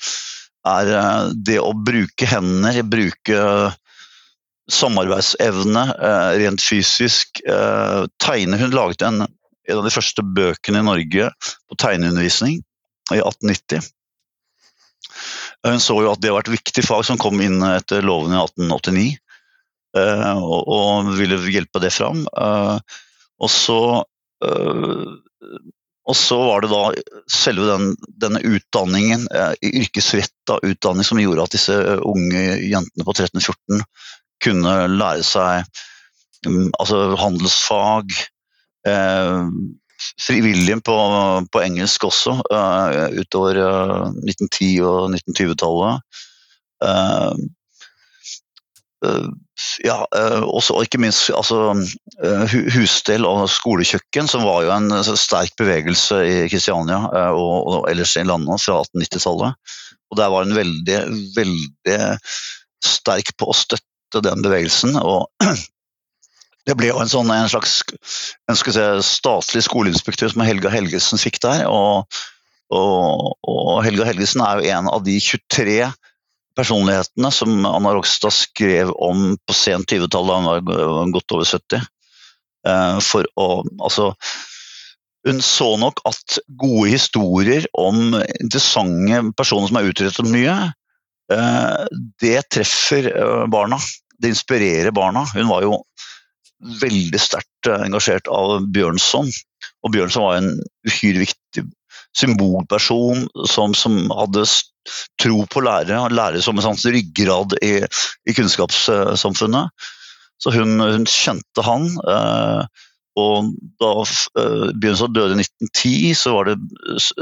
[0.68, 3.44] er eh, det å bruke hender, bruke
[4.72, 7.42] samarbeidsevne eh, rent fysisk.
[8.22, 9.26] Tegne Hun laget en,
[9.68, 11.28] en av de første bøkene i Norge
[11.70, 12.60] på tegneundervisning
[13.12, 13.90] i 1890.
[15.66, 18.40] Hun så jo at det var et viktig fag som kom inn etter loven i
[18.40, 19.10] 1889,
[19.94, 22.24] og, og ville hjelpe det fram.
[23.42, 23.78] Og så,
[24.46, 25.12] øh,
[26.08, 26.82] og så var det da
[27.30, 27.94] selve den,
[28.24, 29.28] denne utdanningen,
[29.62, 33.86] yrkesretta utdanning, som gjorde at disse unge jentene på 13-14
[34.42, 35.62] kunne lære seg
[36.48, 38.16] um, altså handelsfag.
[38.88, 39.48] Eh,
[40.18, 40.96] frivillige på,
[41.52, 46.22] på, engelsk også, uh, utover uh, 1910- og 1920-tallet.
[46.82, 47.36] Uh,
[49.82, 51.72] ja, eh, og ikke minst altså,
[52.22, 57.90] eh, husstell og skolekjøkken, som var jo en sterk bevegelse i Kristiania eh, og, og
[57.90, 59.74] ellers i landet fra 1890-tallet.
[60.12, 60.98] Og der var en veldig,
[61.36, 61.98] veldig
[62.84, 64.98] sterk på å støtte den bevegelsen.
[65.00, 65.30] og
[66.68, 71.64] det ble jo en, sånn, en slags si, statlig skoleinspektør som Helga Helgesen fikk der.
[71.66, 72.20] Og,
[72.70, 75.80] og, og Helga Helgesen er jo en av de 23
[76.58, 81.86] personlighetene som Anna Rogstad skrev om på sent 20-tall, da hun var godt over 70.
[82.68, 83.48] Eh, for å
[83.82, 84.12] Altså
[85.26, 90.54] hun så nok at gode historier om interessante personer som har utrettet mye,
[91.30, 91.84] eh,
[92.22, 93.78] det treffer eh, barna.
[94.18, 95.22] Det inspirerer barna.
[95.34, 95.76] Hun var jo
[96.82, 99.30] veldig sterkt engasjert av Bjørnson.
[99.82, 100.52] Og Bjørnson var en
[100.88, 101.66] uhyre viktig
[102.16, 104.44] symbolperson som, som hadde
[105.22, 107.74] tro på lærere, Han lærere som en sånn ryggrad i,
[108.28, 109.70] i kunnskapssamfunnet.
[110.42, 111.86] Så hun, hun kjente han.
[112.02, 112.86] Eh,
[113.22, 116.56] og da eh, Bjørnson døde i 1910, så var det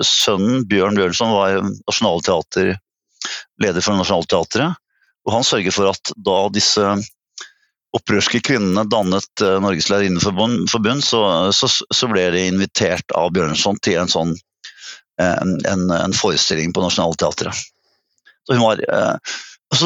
[0.06, 2.76] sønnen Bjørn Bjørnson var nasjonalteater,
[3.60, 4.78] leder for Nationaltheatret.
[5.28, 6.94] Og han sørger for at da disse
[7.96, 11.22] opprørske kvinnene dannet uh, Norges lærerinneforbund, så,
[11.56, 14.36] så, så, ble de invitert av Bjørnson til en sånn
[15.20, 17.56] en, en, en forestilling på Nationaltheatret.
[18.48, 19.16] Var eh,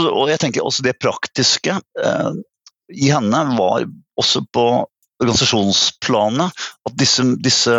[0.07, 2.33] Og jeg tenker også det praktiske eh,
[2.95, 3.87] i henne var
[4.21, 4.67] også på
[5.23, 7.75] organisasjonsplanet at disse, disse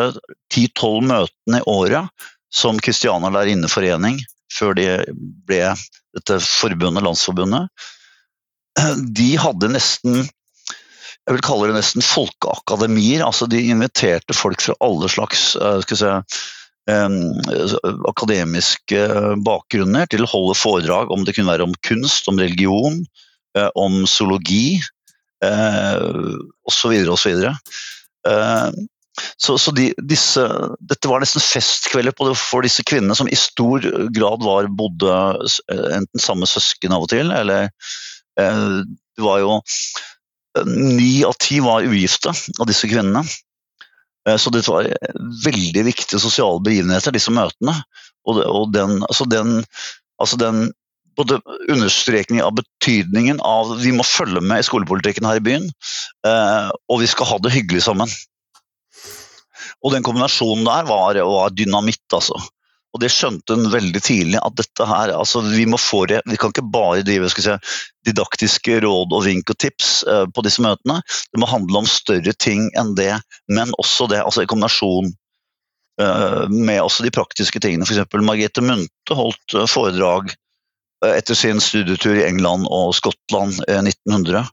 [0.53, 4.21] 10-12 møtene i året som Kristiania Lærerinneforening,
[4.55, 4.87] før de
[5.47, 5.61] ble
[6.15, 7.67] dette forbundet, landsforbundet,
[9.15, 10.25] de hadde nesten
[11.25, 13.23] jeg vil kalle det nesten folkeakademier.
[13.25, 16.11] altså De inviterte folk fra alle slags skal si,
[16.85, 18.99] akademiske
[19.45, 23.05] bakgrunner til å holde foredrag om det kunne være om kunst, om religion,
[23.57, 24.81] eh, om zoologi
[25.41, 26.91] osv.
[26.93, 27.45] Eh, osv.
[28.27, 28.69] Eh,
[29.39, 30.43] så, så de, disse,
[30.83, 33.79] dette var nesten festkvelder for disse kvinnene som i stor
[34.13, 35.37] grad var bodde
[35.71, 37.69] enten samme søsken av og til, eller
[38.35, 39.59] det var jo
[40.65, 43.25] Ni av ti var ugifte av disse kvinnene.
[44.29, 44.87] Eh, så det var
[45.45, 47.75] veldig viktige sosiale begivenheter, disse møtene.
[48.25, 49.59] Og, den, altså den,
[50.21, 50.69] altså den
[51.15, 51.37] både
[51.71, 55.69] understrekning av betydningen av vi må følge med i skolepolitikken her i byen,
[56.27, 58.11] eh, og vi skal ha det hyggelig sammen.
[59.85, 62.39] Og den kombinasjonen der var, var dynamitt, altså.
[62.95, 66.37] Og det skjønte hun veldig tidlig, at dette her, altså vi må få det, vi
[66.39, 67.51] kan ikke bare drive si,
[68.07, 71.01] didaktiske råd og vink og tips uh, på disse møtene.
[71.33, 73.11] Det må handle om større ting enn det,
[73.51, 75.11] men også det, altså i kombinasjon
[76.01, 77.83] uh, med også de praktiske tingene.
[77.83, 78.07] F.eks.
[78.23, 80.31] Margrethe Munthe holdt uh, foredrag
[81.05, 84.47] etter sin studietur i England og Skottland i 1900.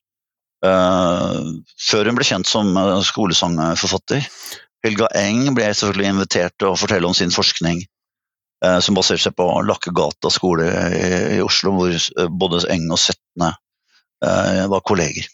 [1.86, 2.74] før hun ble kjent som
[3.06, 4.26] skolesangforfatter.
[4.82, 7.88] Helga Eng ble selvfølgelig invitert til å fortelle om sin forskning, eh,
[8.80, 13.52] som baserte seg på Lakkegata skole i, Oslo, hvor eh, både Eng og Setne
[14.24, 15.26] eh, var kolleger.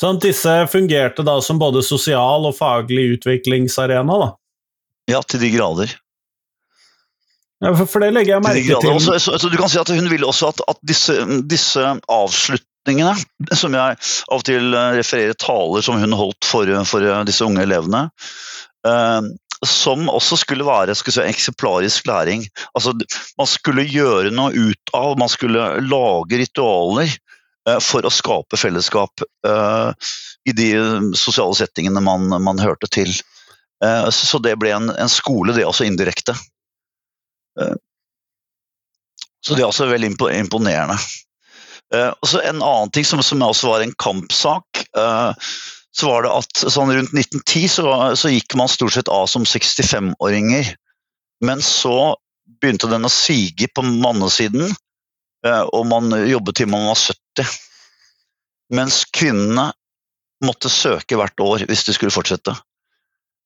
[0.00, 4.32] Sånn disse fungerte da som både sosial og faglig utviklingsarena, da?
[5.10, 5.96] Ja, til de grader.
[7.64, 8.80] Ja, for, for det legger jeg merke til.
[8.84, 8.94] til.
[8.98, 11.14] Også, så, så du kan si at Hun ville også at, at disse,
[11.48, 11.80] disse
[12.12, 13.14] avslutningene,
[13.56, 17.64] som jeg av og til eh, refererer taler som hun holdt for, for disse unge
[17.64, 18.06] elevene,
[18.86, 19.32] eh,
[19.68, 22.46] som også skulle være skal si, eksemplarisk læring.
[22.78, 22.94] Altså,
[23.38, 27.10] man skulle gjøre noe ut av, man skulle lage ritualer
[27.68, 30.10] eh, for å skape fellesskap eh,
[30.46, 30.70] i de
[31.18, 33.12] sosiale settingene man, man hørte til.
[33.84, 36.36] Eh, så det ble en, en skole, det også indirekte.
[39.46, 40.96] Så det er også veldig impo- imponerende.
[41.94, 42.12] Eh,
[42.48, 45.52] En annen ting som, som også var en kampsak, eh,
[45.96, 49.46] så var det at sånn rundt 1910 så, så gikk man stort sett av som
[49.48, 50.74] 65-åringer.
[51.44, 52.16] Men så
[52.60, 54.74] begynte den å sige på mannesiden,
[55.46, 57.56] eh, og man jobbet til man var 70.
[58.76, 59.70] Mens kvinnene
[60.44, 62.52] måtte søke hvert år hvis de skulle fortsette.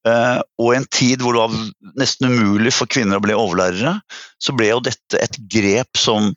[0.09, 3.99] Eh, og i en tid hvor det var nesten umulig for kvinner å bli overlærere,
[4.43, 6.33] så ble jo dette et grep som,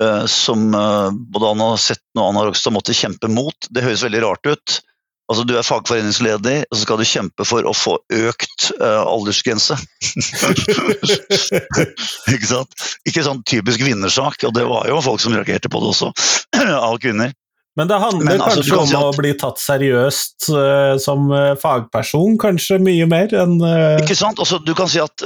[0.00, 3.68] eh, som både Anna Setten og Anna Rogstad måtte kjempe mot.
[3.68, 4.80] Det høres veldig rart ut.
[5.28, 9.76] Altså, Du er fagforeningsleder, og så skal du kjempe for å få økt uh, aldersgrense.
[12.32, 12.72] Ikke sant?
[13.08, 16.08] Ikke sånn typisk vinnersak, og det var jo folk som reagerte på det også,
[16.88, 17.36] av kvinner.
[17.78, 21.28] Men det handler Men altså, kanskje kan om si å bli tatt seriøst uh, som
[21.30, 24.00] eh, fagperson, kanskje mye mer enn uh...
[24.00, 24.40] Ikke sant?
[24.42, 25.22] Altså, du kan si at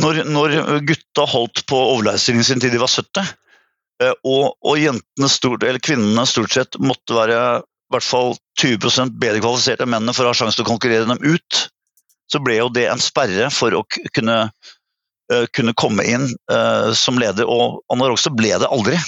[0.00, 3.22] når, når gutta holdt på overlæringsstillingen sin til de var 70,
[4.02, 7.40] eh, og, og jentene stort, eller kvinnene stort sett måtte være
[7.86, 11.06] i hvert fall 20 bedre kvalifiserte enn mennene for å ha sjanse til å konkurrere
[11.06, 11.66] dem ut,
[12.32, 13.84] så ble jo det en sperre for å
[14.16, 14.38] kunne,
[15.30, 17.46] uh, kunne komme inn uh, som leder.
[17.46, 18.98] Og Anna ble det aldri.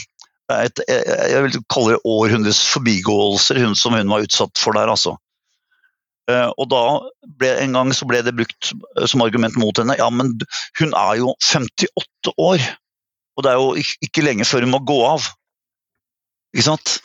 [0.54, 4.88] Et, jeg, jeg vil kalle det århundres forbigåelser hun, som hun var utsatt for der,
[4.94, 5.18] altså.
[6.28, 6.82] Uh, og da
[7.40, 9.96] ble en gang så ble det brukt eh, som argument mot henne.
[9.96, 10.34] Ja, men
[10.76, 12.64] hun er jo 58 år,
[13.38, 15.24] og det er jo ikke lenge før hun må gå av.
[16.52, 16.98] Ikke sant?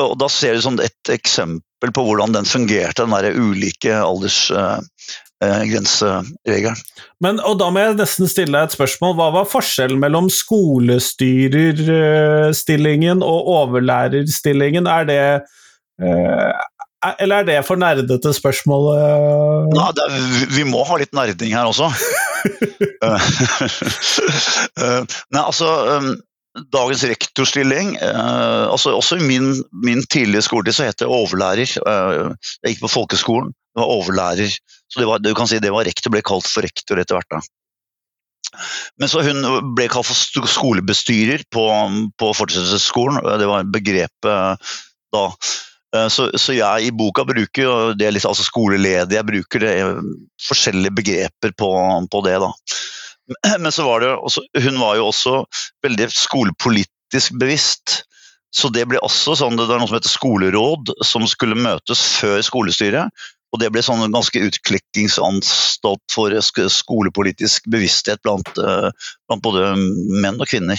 [0.00, 6.76] Og da ser du sånn et eksempel på hvordan den fungerte, den der ulike aldersgrenseregelen.
[7.24, 9.12] Men, og da må jeg nesten stille deg et spørsmål.
[9.18, 14.84] Hva var forskjellen mellom skolestyrerstillingen og overlærerstillingen?
[14.90, 15.20] Er det
[16.02, 16.52] eh,
[17.18, 18.82] Eller er det for nerdete spørsmål?
[19.00, 19.64] eh?
[19.72, 20.10] Nei, er,
[20.56, 21.88] vi- må ha litt nerding her også.
[23.00, 23.06] Eh,
[24.80, 25.66] eh, Nei, altså
[26.74, 29.52] Dagens rektorstilling eh, altså Også i min,
[29.86, 31.70] min tidlige skoletid så het det overlærer.
[31.78, 32.32] Eh,
[32.64, 34.58] jeg gikk på folkeskolen, det var overlærer.
[34.90, 37.30] Så det var, du kan si det var rektor, ble kalt for rektor etter hvert.
[37.30, 37.40] da.
[38.98, 39.46] Men så hun
[39.78, 41.66] ble kalt for skolebestyrer på,
[42.18, 43.22] på fortsettelsesskolen.
[43.38, 44.72] Det var begrepet
[45.14, 45.26] da.
[45.94, 49.76] Eh, Så, så jeg i boka bruker jo det litt, altså skoleledig, jeg bruker det,
[49.82, 50.02] eh,
[50.48, 51.70] forskjellige begreper på,
[52.10, 52.36] på det.
[52.42, 52.50] da.
[53.62, 55.34] Men så var det også, hun var jo også
[55.86, 58.02] veldig skolepolitisk bevisst.
[58.50, 62.40] Så det ble også sånn, det var noe som heter skoleråd, som skulle møtes før
[62.42, 63.22] skolestyret.
[63.50, 68.90] Og det ble sånn en ganske utklikkingsanstalt for skolepolitisk bevissthet blant, eh,
[69.26, 70.78] blant både menn og kvinner.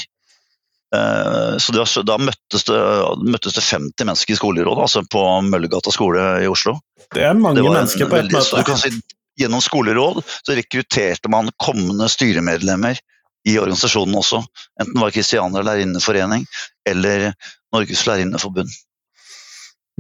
[0.96, 2.80] Eh, Så det var, da møttes det,
[3.24, 6.80] møttes det 50 mennesker i skolerådet, altså på Møllergata skole i Oslo.
[7.14, 9.02] Det er mange Det mennesker på du møte.
[9.40, 13.00] Gjennom skoleråd så rekrutterte man kommende styremedlemmer
[13.48, 14.44] i organisasjonen også.
[14.82, 16.46] Enten det var Kristiania lærerinneforening
[16.90, 17.32] eller
[17.74, 18.72] Norges lærerinneforbund.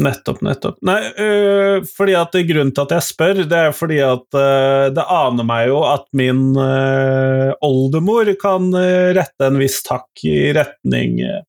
[0.01, 0.77] Nettopp, nettopp.
[0.87, 5.03] Nei, øh, fordi at Grunnen til at jeg spør, det er fordi at øh, det
[5.03, 11.19] aner meg jo at min øh, oldemor kan øh, rette en viss takk i retning
[11.27, 11.41] øh,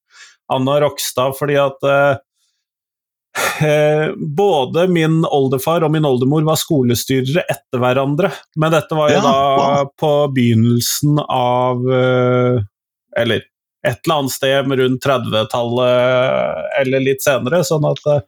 [0.52, 2.18] Anna Rokstad, fordi at øh,
[4.36, 9.22] både min oldefar og min oldemor var skolestyrere etter hverandre, men dette var jo Ja,
[9.24, 9.92] da wow.
[9.98, 12.60] på begynnelsen av øh,
[13.16, 13.46] Eller
[13.86, 18.18] et eller annet sted rundt 30-tallet eller litt senere, sånn at det,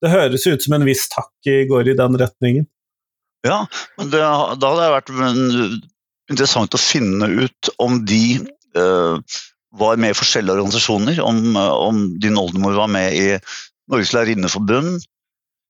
[0.00, 2.64] det høres ut som en viss takk går i den retningen.
[3.44, 3.66] Ja,
[3.98, 5.12] men det, da hadde det vært
[6.32, 8.38] interessant å finne ut om de
[8.78, 9.20] uh,
[9.76, 13.26] var med i forskjellige organisasjoner, om, eh, om din oldemor var med i
[13.92, 15.02] Norges lærerinneforbund.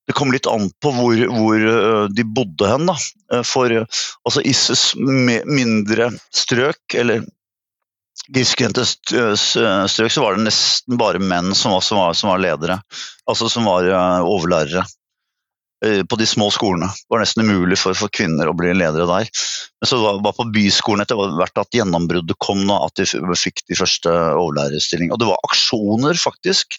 [0.04, 1.62] Det kom litt an på hvor, hvor
[2.12, 2.88] de bodde hen.
[2.90, 2.96] Da.
[3.32, 7.24] Eh, For altså, i mindre strøk, eller
[8.34, 12.78] grisgrendte strøk, så var det nesten bare menn som var, som var, som var ledere.
[13.28, 13.88] Altså som var
[14.22, 14.84] overlærere.
[15.84, 16.88] Eh, på de små skolene.
[16.88, 19.28] Det var nesten umulig for, for kvinner å bli ledere der.
[19.80, 23.64] Men så var, var på byskolen etter hvert at gjennombruddet kom, da, at de fikk
[23.70, 25.14] de første overlærerstillinger.
[25.14, 26.78] Og det var aksjoner, faktisk.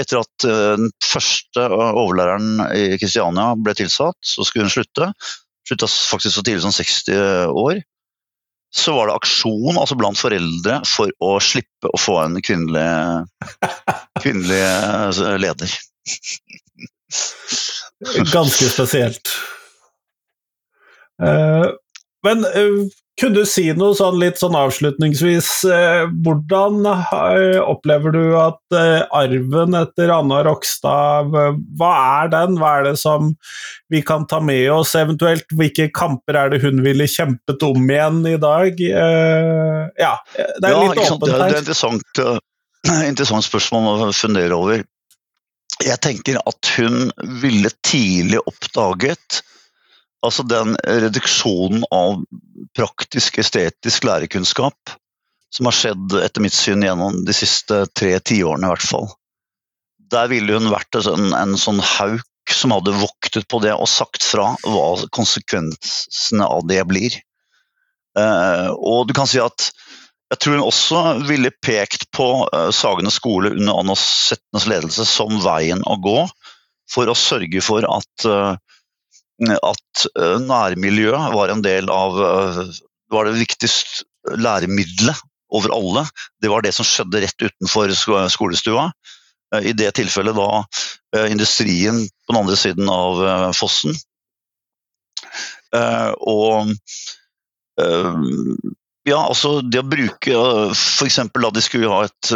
[0.00, 5.12] Etter at uh, den første overlæreren i Kristiania ble tilsatt, så skulle hun slutte.
[5.68, 7.84] Slutta faktisk så tidlig som 60 år
[8.74, 13.24] så var det aksjon altså blant foreldre for å slippe å få en kvinnelig,
[14.20, 15.78] kvinnelig eh, leder.
[18.32, 19.32] Ganske spesielt.
[21.22, 21.74] Uh,
[22.22, 22.86] men uh,
[23.18, 25.48] kunne du si noe sånn litt sånn avslutningsvis?
[25.74, 31.34] Eh, hvordan eh, opplever du at eh, arven etter Anna Rokstad,
[31.80, 31.90] hva
[32.20, 32.58] er den?
[32.60, 33.32] Hva er det som
[33.90, 35.48] vi kan ta med oss, eventuelt?
[35.58, 38.78] Hvilke kamper er det hun ville kjempet om igjen i dag?
[38.86, 41.34] Ja, det er ja, litt åpent her.
[41.34, 42.22] Det er et interessant,
[43.10, 44.86] interessant spørsmål å fundere over.
[45.84, 47.12] Jeg tenker at hun
[47.42, 49.42] ville tidlig oppdaget
[50.26, 52.24] Altså den reduksjonen av
[52.74, 54.96] praktisk, estetisk lærekunnskap
[55.54, 59.06] som har skjedd etter mitt syn gjennom de siste tre tiårene i hvert fall.
[60.12, 64.24] Der ville hun vært en, en sånn hauk som hadde voktet på det og sagt
[64.24, 67.14] fra hva konsekvensene av det blir.
[68.18, 69.70] Uh, og du kan si at
[70.28, 75.38] jeg tror hun også ville pekt på uh, Sagene skole under Anna Setnes ledelse som
[75.44, 76.18] veien å gå
[76.88, 78.56] for å sørge for at uh,
[79.38, 82.62] at eh, nærmiljøet var en del av eh,
[83.12, 84.04] var det viktigste
[84.38, 85.20] læremiddelet
[85.54, 86.04] over alle.
[86.42, 87.94] Det var det som skjedde rett utenfor
[88.28, 88.90] skolestua.
[89.54, 90.64] Eh, I det tilfellet da
[91.30, 93.94] industrien på den andre siden av fossen.
[96.20, 96.68] Og
[99.08, 100.40] ja, altså det å bruke
[100.74, 101.20] F.eks.
[101.34, 102.32] da de skulle ha et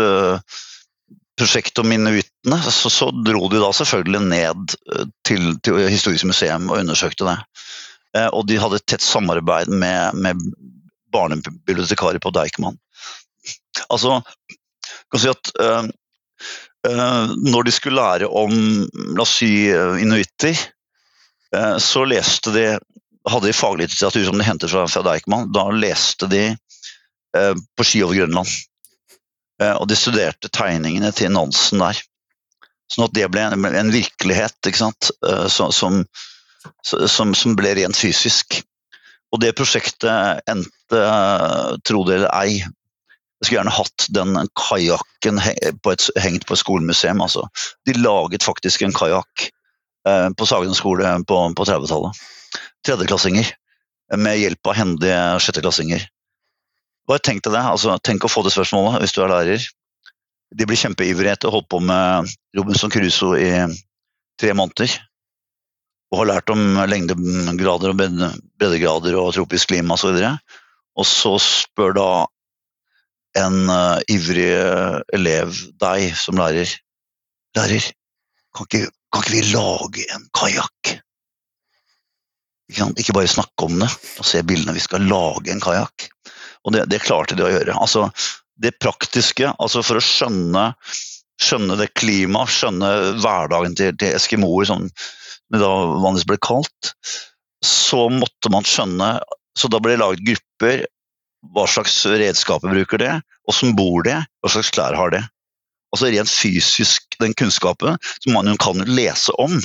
[1.38, 6.68] prosjekt om inuittene, så, så, dro de da selvfølgelig ned eh, til, til Historisk museum
[6.70, 7.38] og undersøkte det.
[8.18, 10.42] Eh, og de hadde et tett samarbeid med, med
[11.14, 12.78] barnebibliotekarer på Deichman.
[13.88, 14.20] Altså,
[15.12, 15.84] kan si at uh,
[16.82, 18.52] når de skulle lære om
[19.16, 19.68] la oss si
[20.02, 20.58] inuitter,
[21.84, 22.64] så leste de
[23.28, 25.50] hadde de faglitteratur som de hentet fra, fra Deichman.
[25.54, 26.44] Da leste de
[27.32, 28.48] på ski over Grønland.
[29.62, 32.00] Eh, og de studerte tegningene til Nansen der.
[32.92, 34.70] Sånn at det ble en, en virkelighet?
[34.72, 38.60] Eh, som, som, som, ble rent fysisk.
[39.32, 41.02] Og det prosjektet endte,
[41.88, 47.22] tro det eller ei, jeg skulle gjerne hatt den kajakken hengt på et skolemuseum.
[47.24, 47.46] Altså.
[47.88, 49.48] De laget faktisk en kajakk
[50.06, 52.20] eh, på Sagen skole på, på 30-tallet.
[52.86, 53.52] Tredjeklassinger.
[54.18, 56.04] Med hjelp av hendige sjetteklassinger.
[57.08, 57.62] Bare tenk deg det.
[57.62, 59.70] Altså, tenk å få det spørsmålet hvis du er lærer.
[60.52, 62.28] De blir kjempeivrige etter å holde på med
[62.58, 63.50] Robinson Crusoe i
[64.40, 64.92] tre måneder.
[66.12, 66.60] Og har lært om
[66.92, 68.00] lengdegrader og
[68.60, 70.18] breddegrader og tropisk klima osv.
[70.20, 72.08] Og, så spør da
[73.40, 74.50] en uh, ivrig
[75.16, 76.68] elev deg som lærer
[77.56, 77.84] Lærer,
[78.56, 80.92] kan ikke, kan ikke vi lage en kajakk?
[82.72, 86.08] Ikke, bare snakke om det og se bildene, vi skal lage en kajakk.
[86.66, 87.74] Og det, det, klarte de å gjøre.
[87.76, 88.06] Altså,
[88.62, 90.70] det praktiske, altså for å skjønne,
[91.42, 92.92] skjønne det klimaet, skjønne
[93.22, 94.86] hverdagen til, til eskimoer, som
[95.52, 96.92] det da vanligvis ble kalt,
[97.62, 99.14] så måtte man skjønne
[99.58, 100.86] Så da ble det laget grupper.
[101.52, 103.12] Hva slags redskaper bruker det?
[103.50, 104.16] Åssen bor det?
[104.40, 105.20] Hva slags klær har det?
[105.92, 109.58] Altså Rent fysisk, den kunnskapen som man jo kan lese om.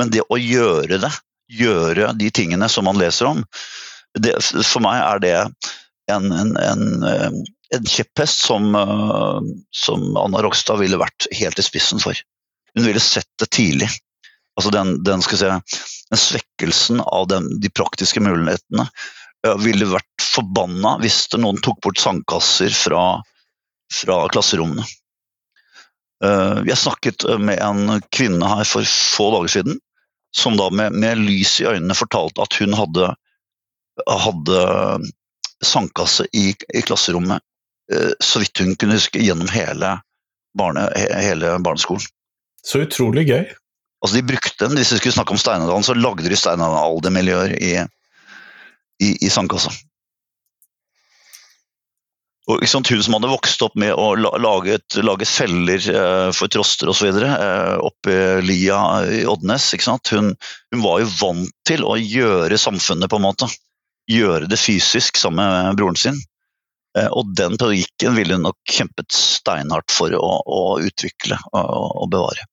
[0.00, 1.12] Men det å gjøre det,
[1.52, 3.44] gjøre de tingene som man leser om,
[4.18, 5.34] det, for meg er det
[6.12, 7.30] en, en, en, eh,
[7.76, 9.40] en kjepphest som, eh,
[9.74, 12.16] som, Anna Rokstad ville vært helt i spissen for.
[12.76, 13.90] Hun ville sett det tidlig.
[14.56, 20.94] Altså den, den, si, den svekkelsen av den, de praktiske mulighetene uh, ville vært forbanna
[21.02, 23.02] hvis noen tok bort sandkasser fra,
[23.92, 24.86] fra klasserommene.
[26.64, 29.76] Jeg snakket med en kvinne her for få dager siden
[30.34, 33.12] som da med, med lys i øynene fortalte at hun hadde,
[34.06, 34.64] hadde
[35.64, 37.44] sandkasse i, i klasserommet,
[37.92, 39.96] eh, så vidt hun kunne huske, gjennom hele,
[40.58, 42.04] barne, hele barneskolen.
[42.66, 43.44] Så utrolig gøy.
[44.04, 47.72] Altså de brukte den, Hvis vi skulle snakke om Steinadalen, så lagde de steinaldermiljøer i,
[49.02, 49.72] i, i sandkassa.
[52.46, 56.92] Og, sant, hun som hadde vokst opp med å lage, lage feller eh, for troster
[56.92, 57.08] osv.
[57.10, 59.72] Eh, oppe i lia i Oddnes.
[60.12, 60.30] Hun,
[60.70, 63.50] hun, var jo vant til å gjøre samfunnet, på en måte
[64.06, 66.20] gjøre det fysisk sammen med broren sin.
[66.96, 72.06] Eh, og den pedagogikken ville hun nok kjempet steinhardt for å, å utvikle og, og,
[72.14, 72.46] bevare.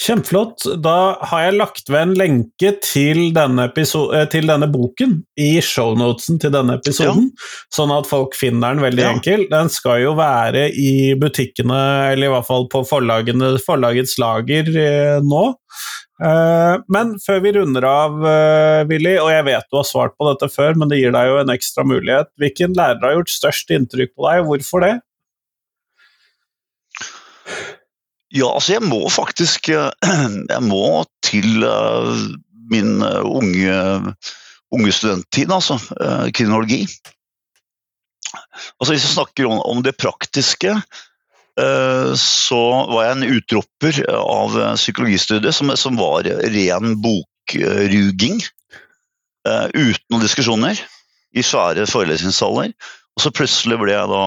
[0.00, 0.64] Kjempeflott.
[0.80, 6.40] Da har jeg lagt ved en lenke til denne, eh, til denne boken i shownotesen
[6.40, 7.48] til denne episoden, ja.
[7.76, 9.10] sånn at folk finner den veldig ja.
[9.12, 9.44] enkel.
[9.52, 11.80] Den skal jo være i butikkene,
[12.14, 15.44] eller i hvert fall på forlagets lager eh, nå.
[16.24, 18.16] Eh, men før vi runder av,
[18.88, 21.38] Willy, og jeg vet du har svart på dette før, men det gir deg jo
[21.42, 22.32] en ekstra mulighet.
[22.40, 24.96] Hvilken lærer har gjort størst inntrykk på deg, og hvorfor det?
[28.30, 29.90] Ja, altså jeg må faktisk eh,
[30.54, 32.26] Jeg må til eh,
[32.70, 33.76] min eh, unge,
[34.70, 35.80] unge studenttid, altså.
[36.34, 36.84] Kriminologi.
[38.78, 40.76] Altså Hvis vi snakker om, om det praktiske,
[42.16, 46.24] så var jeg en utropper av psykologistudiet som, som var
[46.54, 48.38] ren bokruging.
[49.44, 50.78] Uten noen diskusjoner.
[51.36, 52.70] I svære forelesningssaler.
[53.18, 54.22] Og så plutselig ble jeg da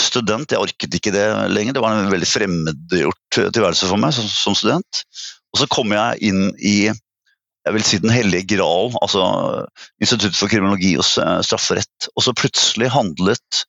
[0.00, 0.50] student.
[0.50, 1.76] Jeg orket ikke det lenger.
[1.76, 5.02] Det var en veldig fremmedgjort tilværelse for meg som, som student.
[5.54, 6.90] Og så kom jeg inn i
[7.68, 9.24] jeg vil si Den hellige gral, altså
[10.00, 12.08] Institutt for kriminologi og strafferett.
[12.16, 13.64] Og så plutselig handlet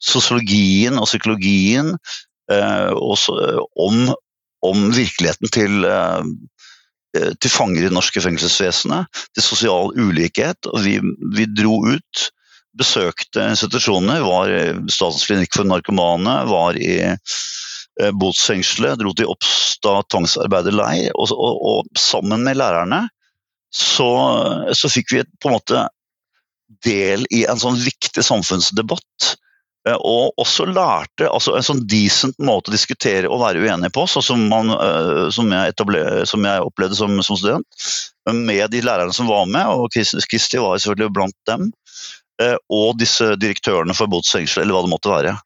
[0.00, 1.92] sosiologien og psykologien
[2.52, 3.34] eh, også,
[3.76, 4.12] om,
[4.64, 10.70] om, virkeligheten til, eh, til fanger i det norske fengselsvesenet, til sosial ulikhet.
[10.72, 10.96] Og vi,
[11.36, 12.30] vi dro ut
[12.78, 14.20] besøkte institusjonene.
[14.24, 14.62] var i
[14.92, 21.10] Statens klinikk for narkomane, var i eh, botsfengselet, dro til Oppstad tvangsarbeiderleir.
[21.14, 23.06] Og, og, og, sammen med lærerne
[23.74, 24.10] så,
[24.74, 25.86] så, fikk vi på en måte
[26.86, 29.34] del i en sånn viktig samfunnsdebatt.
[29.88, 34.04] Eh, og også lærte altså en sånn decent måte å diskutere og være uenig på,
[34.10, 35.76] sånn som, man, eh, som, jeg,
[36.28, 37.86] som jeg, opplevde som, som, student.
[38.30, 41.70] Med de lærerne som var med, og Kristi var selvfølgelig blant dem.
[42.40, 45.36] Eh, og disse direktørene for botsfengsel, eller hva det måtte være.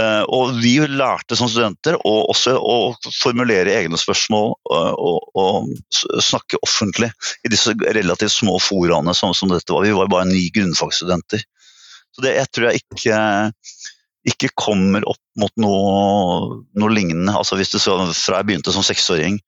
[0.00, 2.78] Eh, og vi lærte som studenter og også å
[3.20, 5.68] formulere egne spørsmål eh, og, og,
[6.18, 7.12] snakke offentlig
[7.46, 9.86] i disse relativt små foraene som, som, dette var.
[9.86, 11.46] Vi var bare ni grunnfagsstudenter.
[12.14, 13.20] Så det jeg tror jeg ikke,
[14.34, 17.34] ikke kommer opp mot noe, noe lignende.
[17.34, 19.40] Altså hvis det så, fra jeg begynte som seksåring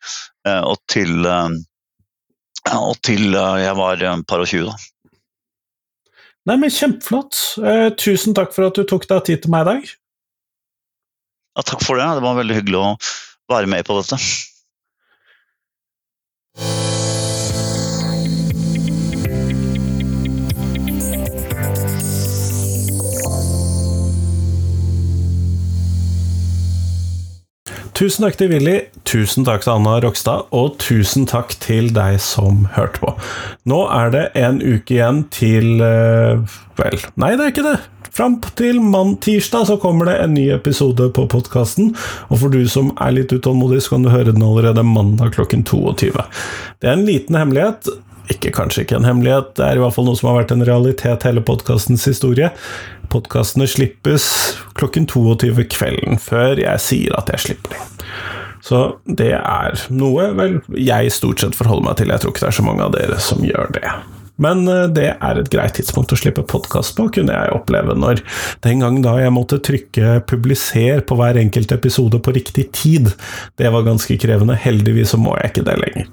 [0.47, 4.75] og til, og til jeg var par og tjue.
[6.47, 7.39] Nei, men Kjempeflott.
[7.59, 9.95] Eh, tusen takk for at du tok deg tid til meg i dag.
[11.57, 12.07] Ja, takk for det.
[12.19, 12.91] Det var veldig hyggelig å
[13.51, 14.21] være med på dette.
[27.97, 28.75] Tusen takk til Willy,
[29.09, 33.13] tusen takk til Anna Rokstad, og tusen takk til deg som hørte på.
[33.73, 36.43] Nå er det en uke igjen til uh,
[36.77, 37.79] Vel, nei, det er ikke det.
[38.13, 41.95] Fram til mann tirsdag så kommer det en ny episode på podkasten.
[42.29, 45.65] Og for du som er litt utålmodig, så kan du høre den allerede mandag klokken
[45.65, 46.13] 22.
[46.77, 47.89] Det er en liten hemmelighet.
[48.33, 50.67] Ikke kanskje ikke en hemmelighet, det er i hvert fall noe som har vært en
[50.67, 52.51] realitet hele podkastens historie.
[53.13, 54.27] Podkastene slippes
[54.79, 58.11] klokken 22 kvelden, før jeg sier at jeg slipper dem.
[58.67, 62.11] Så det er noe vel jeg stort sett forholder meg til.
[62.11, 63.85] Jeg tror ikke det er så mange av dere som gjør det.
[64.43, 68.21] Men eh, det er et greit tidspunkt å slippe podkast på, kunne jeg oppleve når
[68.67, 73.15] den gang da jeg måtte trykke 'publiser' på hver enkelt episode på riktig tid.
[73.57, 74.59] Det var ganske krevende.
[74.61, 76.13] Heldigvis så må jeg ikke det lenger.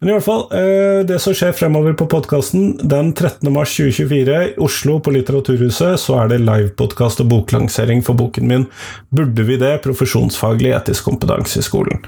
[0.00, 3.50] Men i hvert fall, eh, det som skjer fremover på podkasten Den 13.
[3.52, 8.66] mars 2024 i Oslo på Litteraturhuset så er det livepodkast og boklansering for boken min
[9.14, 9.82] 'Burde vi det?
[9.82, 12.02] Profesjonsfaglig etisk kompetanse i skolen'.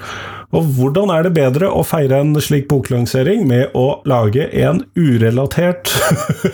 [0.55, 5.91] Og hvordan er det bedre å feire en slik boklansering med å lage en urelatert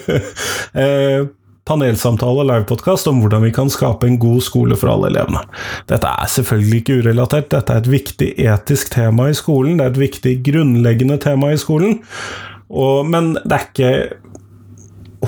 [0.74, 1.28] eh,
[1.68, 5.44] panelsamtale og livepodkast om hvordan vi kan skape en god skole for alle elevene.
[5.90, 9.94] Dette er selvfølgelig ikke urelatert, dette er et viktig etisk tema i skolen, det er
[9.94, 12.00] et viktig grunnleggende tema i skolen,
[12.72, 13.92] og, men det er ikke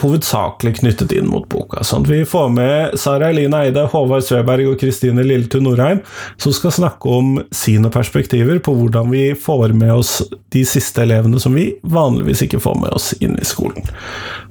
[0.01, 1.85] hovedsakelig knyttet inn mot boka.
[1.87, 6.01] Sånn vi får med Sara Eline Eide, Håvard Sveberg og Kristine Lilletun Norheim,
[6.41, 10.17] som skal snakke om sine perspektiver på hvordan vi får med oss
[10.55, 13.87] de siste elevene som vi vanligvis ikke får med oss inn i skolen.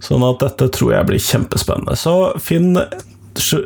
[0.04, 1.98] Sånn at dette tror jeg blir kjempespennende.
[2.00, 2.78] Så finn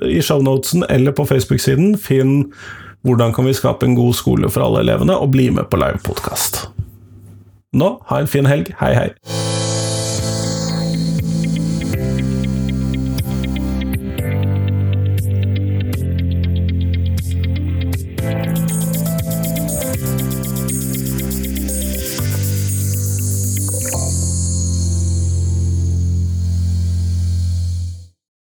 [0.07, 2.51] i shownotesen eller på Facebook-siden, finn
[3.05, 6.65] hvordan kan vi skape en god skole for alle elevene, og bli med på livepodkast.
[7.77, 8.73] Nå, ha en fin helg.
[8.81, 9.76] Hei, hei.